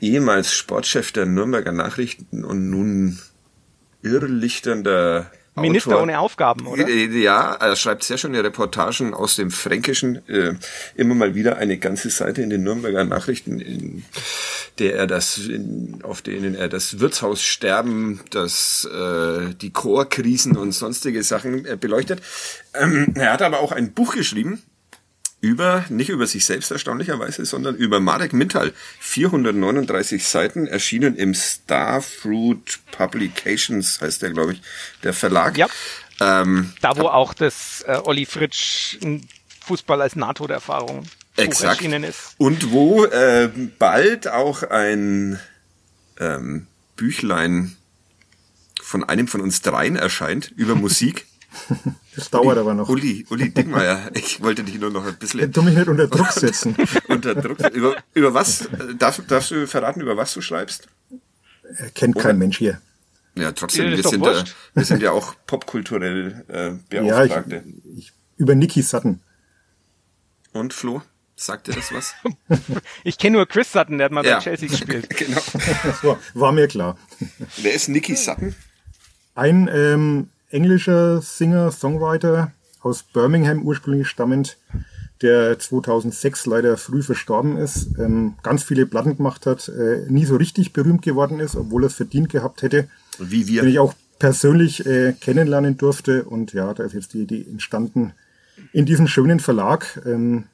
[0.00, 3.18] ehemals Sportchef der Nürnberger Nachrichten und nun
[4.02, 6.02] irrlichternder Minister Autor.
[6.02, 6.88] ohne Aufgaben, oder?
[6.88, 10.54] Ja, er schreibt sehr schöne Reportagen aus dem Fränkischen, äh,
[10.94, 14.04] immer mal wieder eine ganze Seite in den Nürnberger Nachrichten, in
[14.78, 21.22] der er das, in, auf denen er das Wirtshaussterben, das, äh, die Chorkrisen und sonstige
[21.22, 22.22] Sachen äh, beleuchtet.
[22.72, 24.62] Ähm, er hat aber auch ein Buch geschrieben,
[25.42, 28.72] über, nicht über sich selbst erstaunlicherweise, sondern über Marek Mintal.
[29.00, 34.62] 439 Seiten, erschienen im Starfruit Publications, heißt der, glaube ich,
[35.02, 35.58] der Verlag.
[35.58, 35.66] Ja.
[36.20, 38.98] Ähm, da, wo auch das äh, Olli Fritsch
[39.66, 42.34] Fußball als NATO-Erfahrung erschienen ist.
[42.38, 45.40] Und wo äh, bald auch ein
[46.20, 47.76] ähm, Büchlein
[48.80, 51.26] von einem von uns dreien erscheint über Musik.
[52.14, 52.88] Das dauert Uli, aber noch.
[52.90, 55.50] Uli, Uli Dickmeier, ich wollte dich nur noch ein bisschen...
[55.50, 56.76] Du mich nicht unter Druck setzen.
[57.08, 60.88] unter Druck über, über was, darf, darfst du verraten, über was du schreibst?
[61.78, 62.24] Er kennt Oder?
[62.26, 62.82] kein Mensch hier.
[63.34, 64.44] Ja, trotzdem, wir sind, ja,
[64.74, 67.56] wir sind ja auch popkulturell äh, Beauftragte.
[67.64, 69.20] Ja, ich, ich, über Nicky Sutton.
[70.52, 71.00] Und Flo?
[71.34, 72.14] Sagt dir das was?
[73.04, 74.36] ich kenne nur Chris Sutton, der hat mal ja.
[74.36, 75.08] bei Chelsea gespielt.
[75.16, 75.40] genau.
[76.02, 76.98] War, war, mir klar.
[77.56, 78.54] Wer ist Nicky Sutton?
[79.34, 84.58] Ein ähm, englischer Singer, Songwriter aus Birmingham ursprünglich stammend,
[85.22, 90.36] der 2006 leider früh verstorben ist, ähm, ganz viele Platten gemacht hat, äh, nie so
[90.36, 92.88] richtig berühmt geworden ist, obwohl er es verdient gehabt hätte.
[93.18, 93.62] Wie wir.
[93.62, 98.12] Den ich auch persönlich äh, kennenlernen durfte und ja, da ist jetzt die Idee entstanden
[98.72, 100.44] in diesem schönen Verlag, ähm,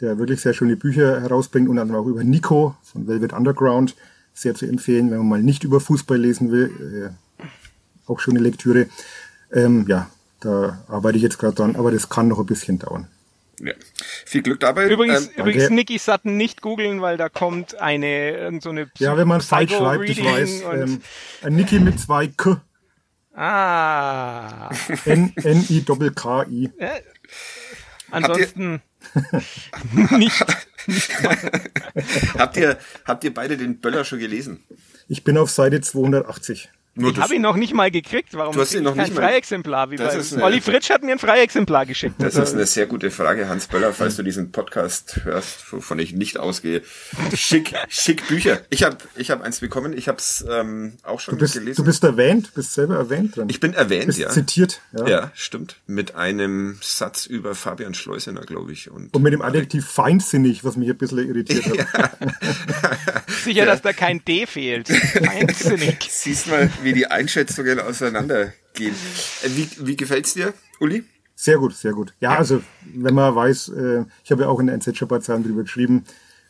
[0.00, 3.94] der wirklich sehr schöne Bücher herausbringt, und dann auch über Nico von Velvet Underground
[4.32, 7.14] sehr zu empfehlen, wenn man mal nicht über Fußball lesen will.
[7.40, 7.44] Äh,
[8.06, 8.86] auch schöne Lektüre.
[9.54, 13.08] Ähm, ja, da arbeite ich jetzt gerade dran, aber das kann noch ein bisschen dauern.
[13.60, 13.72] Ja.
[14.26, 14.88] Viel Glück dabei.
[14.88, 19.16] Übrigens, ähm, übrigens Nicky Sutton nicht googeln, weil da kommt eine irgend so eine Ja,
[19.16, 20.62] wenn man falsch schreibt, ich weiß.
[20.72, 21.00] Ähm,
[21.42, 22.60] ein Nicky mit zwei K.
[23.34, 24.70] Ah.
[25.04, 26.70] N-I-K-K-I.
[26.78, 26.90] Ja.
[28.10, 28.80] Ansonsten
[30.10, 30.44] nicht.
[30.86, 31.18] nicht
[32.38, 34.62] habt, ihr, habt ihr beide den Böller schon gelesen?
[35.08, 36.70] Ich bin auf Seite 280.
[36.96, 38.34] Nur ich habe ihn noch nicht mal gekriegt.
[38.34, 39.90] Warum du hast ihn noch kein nicht Freiexemplar?
[39.90, 42.14] Wie bei eine, Olli Fritsch hat mir ein Freiexemplar geschickt.
[42.18, 46.12] Das ist eine sehr gute Frage, Hans Böller, falls du diesen Podcast hörst, wovon ich
[46.12, 46.82] nicht ausgehe.
[47.34, 48.60] Schick, schick Bücher.
[48.70, 49.92] Ich habe ich hab eins bekommen.
[49.96, 51.76] Ich habe es ähm, auch schon du bist, gelesen.
[51.76, 53.48] Du bist erwähnt, bist selber erwähnt drin.
[53.48, 54.28] Ich bin erwähnt, bist ja.
[54.28, 54.80] Zitiert.
[54.92, 55.06] Ja.
[55.08, 55.76] ja, stimmt.
[55.88, 58.90] Mit einem Satz über Fabian Schleusener, glaube ich.
[58.90, 62.18] Und, und mit dem Adjektiv feinsinnig, was mich ein bisschen irritiert hat.
[63.44, 63.66] Sicher, ja.
[63.66, 64.88] dass da kein D fehlt.
[64.88, 66.06] Feinsinnig.
[66.08, 68.94] Siehst mal, wie die Einschätzung Richtungen auseinandergehen.
[69.42, 71.04] Äh, wie, wie gefällt's dir, Uli?
[71.36, 72.14] Sehr gut, sehr gut.
[72.20, 72.62] Ja, also
[72.94, 76.04] wenn man weiß, äh, ich habe ja auch in der NZ-Shopper-Zahlen drüber geschrieben,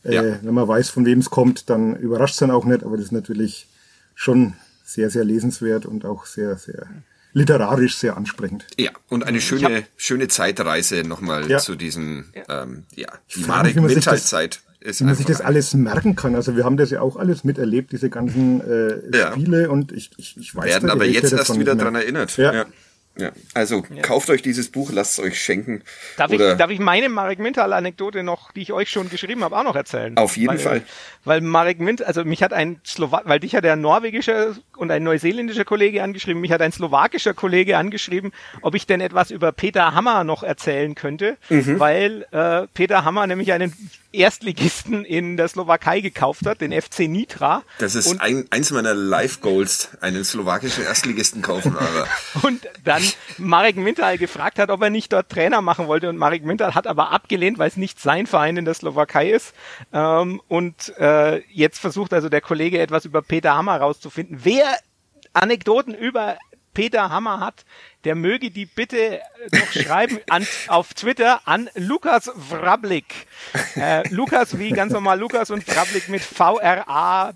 [0.05, 0.23] äh, ja.
[0.43, 3.07] wenn man weiß, von wem es kommt, dann überrascht es dann auch nicht, aber das
[3.07, 3.67] ist natürlich
[4.15, 4.55] schon
[4.85, 6.87] sehr, sehr lesenswert und auch sehr, sehr
[7.33, 8.67] literarisch sehr ansprechend.
[8.79, 11.59] Ja, und eine schöne, schöne Zeitreise nochmal ja.
[11.59, 16.35] zu diesem, ähm, ja, die Marek Winterzeit ist wie man sich das alles merken kann.
[16.35, 19.33] Also wir haben das ja auch alles miterlebt, diese ganzen äh, ja.
[19.33, 22.37] Spiele und ich, ich, ich weiß Werden aber jetzt erst wieder dran erinnert.
[22.37, 22.53] Ja.
[22.53, 22.67] ja.
[23.17, 24.03] Ja, also ja.
[24.03, 25.83] kauft euch dieses Buch, lasst es euch schenken.
[26.17, 29.63] Darf, ich, darf ich meine Marek Mintal-Anekdote noch, die ich euch schon geschrieben habe, auch
[29.63, 30.17] noch erzählen?
[30.17, 30.83] Auf jeden weil, Fall.
[31.23, 35.05] Weil Marek Mint, also mich hat ein Slowak, weil dich hat ein norwegischer und ein
[35.05, 38.33] neuseeländischer Kollege angeschrieben, mich hat ein slowakischer Kollege angeschrieben,
[38.63, 41.79] ob ich denn etwas über Peter Hammer noch erzählen könnte, mhm.
[41.79, 43.73] weil äh, Peter Hammer nämlich einen
[44.15, 47.63] Erstligisten in der Slowakei gekauft hat, den FC Nitra.
[47.79, 51.77] Das ist ein, eins meiner Live-Goals, einen slowakischen Erstligisten kaufen.
[51.77, 52.07] Aber.
[52.47, 53.03] und dann
[53.39, 56.87] Marek Mintal gefragt hat, ob er nicht dort Trainer machen wollte und Marek Mintal hat
[56.87, 59.55] aber abgelehnt, weil es nicht sein Verein in der Slowakei ist.
[59.93, 64.41] Ähm, und äh, jetzt versucht also der Kollege etwas über Peter Hammer rauszufinden.
[64.43, 64.67] Wer
[65.33, 66.39] Anekdoten über
[66.75, 67.65] Peter Hammer hat,
[68.05, 69.21] der möge die bitte
[69.53, 73.27] noch schreiben an, auf Twitter an Lukas Vrablik.
[73.77, 77.33] Äh, Lukas wie ganz normal Lukas und Vrablik mit V-R-A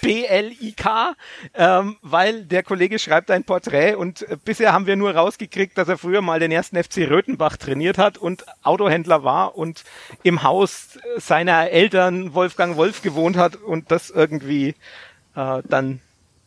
[0.00, 1.14] B-L-I-K,
[1.54, 5.88] ähm, weil der Kollege schreibt ein Porträt und äh, bisher haben wir nur rausgekriegt, dass
[5.88, 9.84] er früher mal den ersten FC Röthenbach trainiert hat und Autohändler war und
[10.22, 14.74] im Haus seiner Eltern Wolfgang Wolf gewohnt hat und das irgendwie
[15.34, 16.00] äh, dann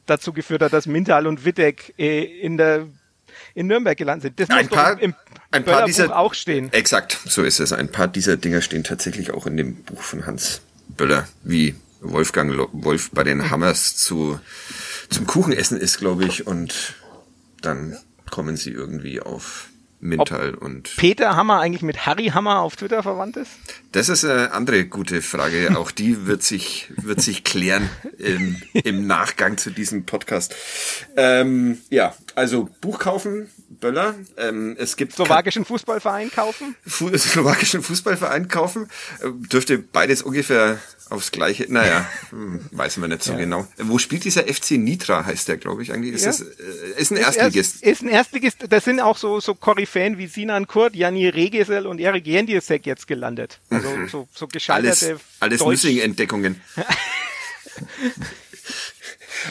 [0.10, 2.88] dazu geführt hat, dass Mintal und Wittek äh, in der
[3.54, 4.40] in Nürnberg gelandet sind.
[4.40, 5.16] Das ein paar, im,
[5.52, 6.72] ein paar dieser auch stehen.
[6.74, 7.74] Exakt, so ist es.
[7.74, 12.56] Ein paar dieser Dinger stehen tatsächlich auch in dem Buch von Hans Böller, wie Wolfgang
[12.72, 14.40] Wolf bei den Hammers zu
[15.10, 16.96] zum Kuchenessen ist, glaube ich, und
[17.62, 17.98] dann
[18.30, 19.70] kommen sie irgendwie auf
[20.00, 20.96] Mintal und.
[20.98, 23.52] Peter Hammer eigentlich mit Harry Hammer auf Twitter verwandt ist?
[23.92, 25.76] Das ist eine andere gute Frage.
[25.78, 30.56] Auch die wird sich, wird sich klären im, im Nachgang zu diesem Podcast.
[31.16, 34.14] Ähm, ja, also Buch kaufen, Böller.
[34.38, 36.76] Ähm, es gibt slowakischen Fußballverein kaufen.
[36.86, 38.90] Fu slowakischen Fußballverein kaufen.
[39.22, 40.78] Äh, dürfte beides ungefähr
[41.10, 41.66] aufs gleiche.
[41.68, 43.40] Naja, hm, weiß man nicht so ja.
[43.40, 43.68] genau.
[43.78, 46.14] Wo spielt dieser FC Nitra, heißt der, glaube ich, eigentlich?
[46.14, 46.28] Ist, ja.
[46.28, 47.82] das, äh, ist ein Erstligist.
[47.82, 48.66] Ist, ein Erstligist.
[48.70, 53.08] Das sind auch so, so Koryphäen wie Sinan Kurt, Janni Regesel und Erik Jendisek jetzt
[53.08, 53.58] gelandet.
[53.72, 54.08] Also mhm.
[54.12, 56.62] so, so gescheiterte Alles, alles Missing-Entdeckungen.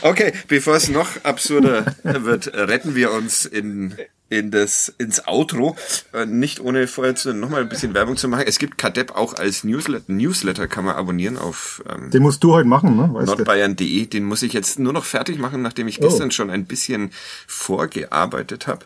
[0.03, 3.95] Okay, bevor es noch absurder wird, retten wir uns in
[4.29, 5.77] in das ins Outro,
[6.13, 8.45] äh, nicht ohne vorher zu, noch mal ein bisschen Werbung zu machen.
[8.47, 12.53] Es gibt Kadepp auch als Newsletter, Newsletter kann man abonnieren auf ähm, Den musst du
[12.53, 13.07] heute machen, ne?
[13.07, 14.07] nordbayern.de.
[14.07, 16.07] Den muss ich jetzt nur noch fertig machen, nachdem ich oh.
[16.07, 17.11] gestern schon ein bisschen
[17.47, 18.85] vorgearbeitet habe,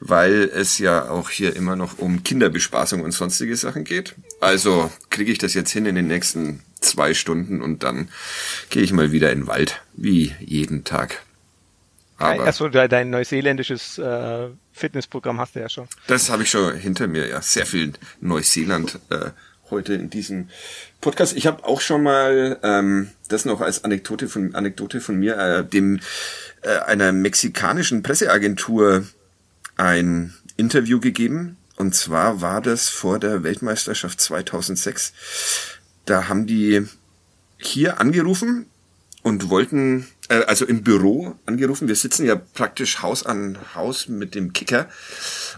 [0.00, 4.14] weil es ja auch hier immer noch um Kinderbespaßung und sonstige Sachen geht.
[4.40, 8.08] Also kriege ich das jetzt hin in den nächsten zwei Stunden und dann
[8.70, 11.22] gehe ich mal wieder in den Wald, wie jeden Tag.
[12.16, 15.88] Aber Achso, dein neuseeländisches äh, Fitnessprogramm hast du ja schon.
[16.06, 17.42] Das habe ich schon hinter mir, ja.
[17.42, 19.30] Sehr viel Neuseeland äh,
[19.70, 20.48] heute in diesem
[21.00, 21.36] Podcast.
[21.36, 25.64] Ich habe auch schon mal ähm, das noch als Anekdote von Anekdote von mir äh,
[25.64, 26.00] dem
[26.62, 29.04] äh, einer mexikanischen Presseagentur
[29.76, 31.56] ein Interview gegeben.
[31.76, 35.12] Und zwar war das vor der Weltmeisterschaft 2006.
[36.04, 36.86] Da haben die
[37.58, 38.66] hier angerufen
[39.24, 41.88] und wollten, äh, also im Büro angerufen.
[41.88, 44.86] Wir sitzen ja praktisch Haus an Haus mit dem Kicker.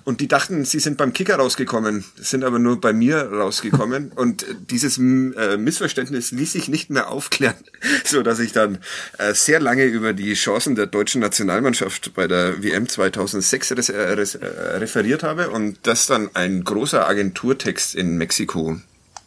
[0.04, 4.12] Und die dachten, sie sind beim Kicker rausgekommen, sind aber nur bei mir rausgekommen.
[4.14, 7.56] und dieses äh, Missverständnis ließ sich nicht mehr aufklären,
[8.04, 8.78] so dass ich dann
[9.18, 13.94] äh, sehr lange über die Chancen der deutschen Nationalmannschaft bei der WM 2006 res äh,
[13.94, 18.80] äh, referiert habe und das dann ein großer Agenturtext in Mexiko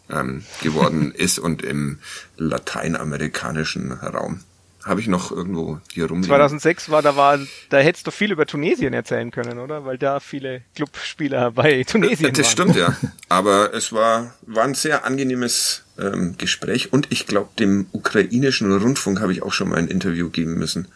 [0.10, 2.00] ähm, geworden ist und im
[2.38, 4.42] lateinamerikanischen Raum.
[4.86, 6.24] Habe ich noch irgendwo hier rum.
[6.24, 7.38] 2006 war da war
[7.70, 9.84] da hättest du viel über Tunesien erzählen können, oder?
[9.84, 12.70] Weil da viele Clubspieler bei Tunesien das waren.
[12.70, 12.96] Das stimmt ja.
[13.30, 19.20] Aber es war war ein sehr angenehmes ähm, Gespräch und ich glaube dem ukrainischen Rundfunk
[19.20, 20.88] habe ich auch schon mal ein Interview geben müssen.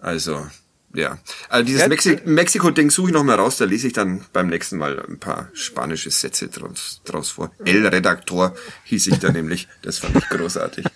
[0.00, 0.46] Also
[0.94, 1.18] ja,
[1.48, 4.76] also dieses Mexi Mexiko-Ding suche ich noch mal raus, da lese ich dann beim nächsten
[4.76, 7.52] Mal ein paar spanische Sätze draus, draus vor.
[7.64, 10.86] El Redaktor hieß ich da nämlich, das fand ich großartig.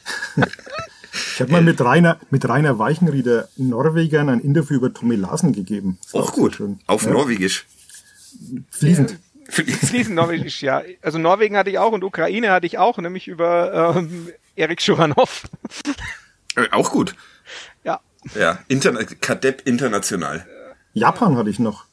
[1.34, 5.98] Ich habe mal mit Rainer, mit Rainer Weichenrieder Norwegern ein Interview über Tommy Larsen gegeben.
[6.12, 6.80] Auch gut, schön.
[6.86, 7.10] auf ja.
[7.10, 7.66] Norwegisch.
[8.70, 9.18] Fließend.
[9.48, 10.82] Fließend Norwegisch, ja.
[11.02, 15.44] Also Norwegen hatte ich auch und Ukraine hatte ich auch, nämlich über ähm, Erik Schuranov.
[16.56, 17.14] Äh, auch gut.
[18.34, 18.58] Ja.
[18.68, 20.46] Interna Kadepp international.
[20.92, 21.84] Japan hatte ich noch.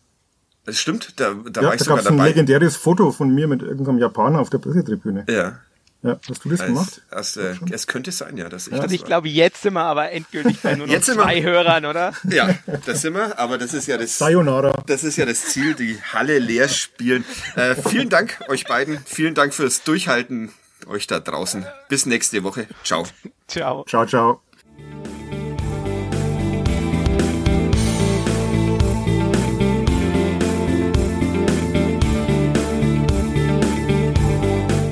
[0.66, 2.24] Das stimmt, da, da ja, war ich da sogar dabei.
[2.24, 5.26] ein legendäres Foto von mir mit irgendeinem Japaner auf der Pressetribüne.
[5.28, 5.60] Ja.
[6.04, 7.02] Ja, hast du das als, gemacht?
[7.12, 8.82] Als, äh, es könnte sein, ja, dass ich ja.
[8.82, 12.14] das Ich glaube, jetzt sind wir aber endgültig bei nur noch jetzt zwei Hörern, oder?
[12.30, 12.50] Ja,
[12.88, 14.84] das sind wir, aber das ist ja das, Sayonara.
[14.88, 17.24] das ist ja das Ziel, die Halle leer spielen.
[17.56, 20.52] Äh, vielen Dank euch beiden, vielen Dank fürs Durchhalten
[20.88, 21.66] euch da draußen.
[21.88, 22.68] Bis nächste Woche.
[22.84, 23.06] Ciao.
[23.48, 23.86] Ciao.
[23.86, 24.42] Ciao, ciao.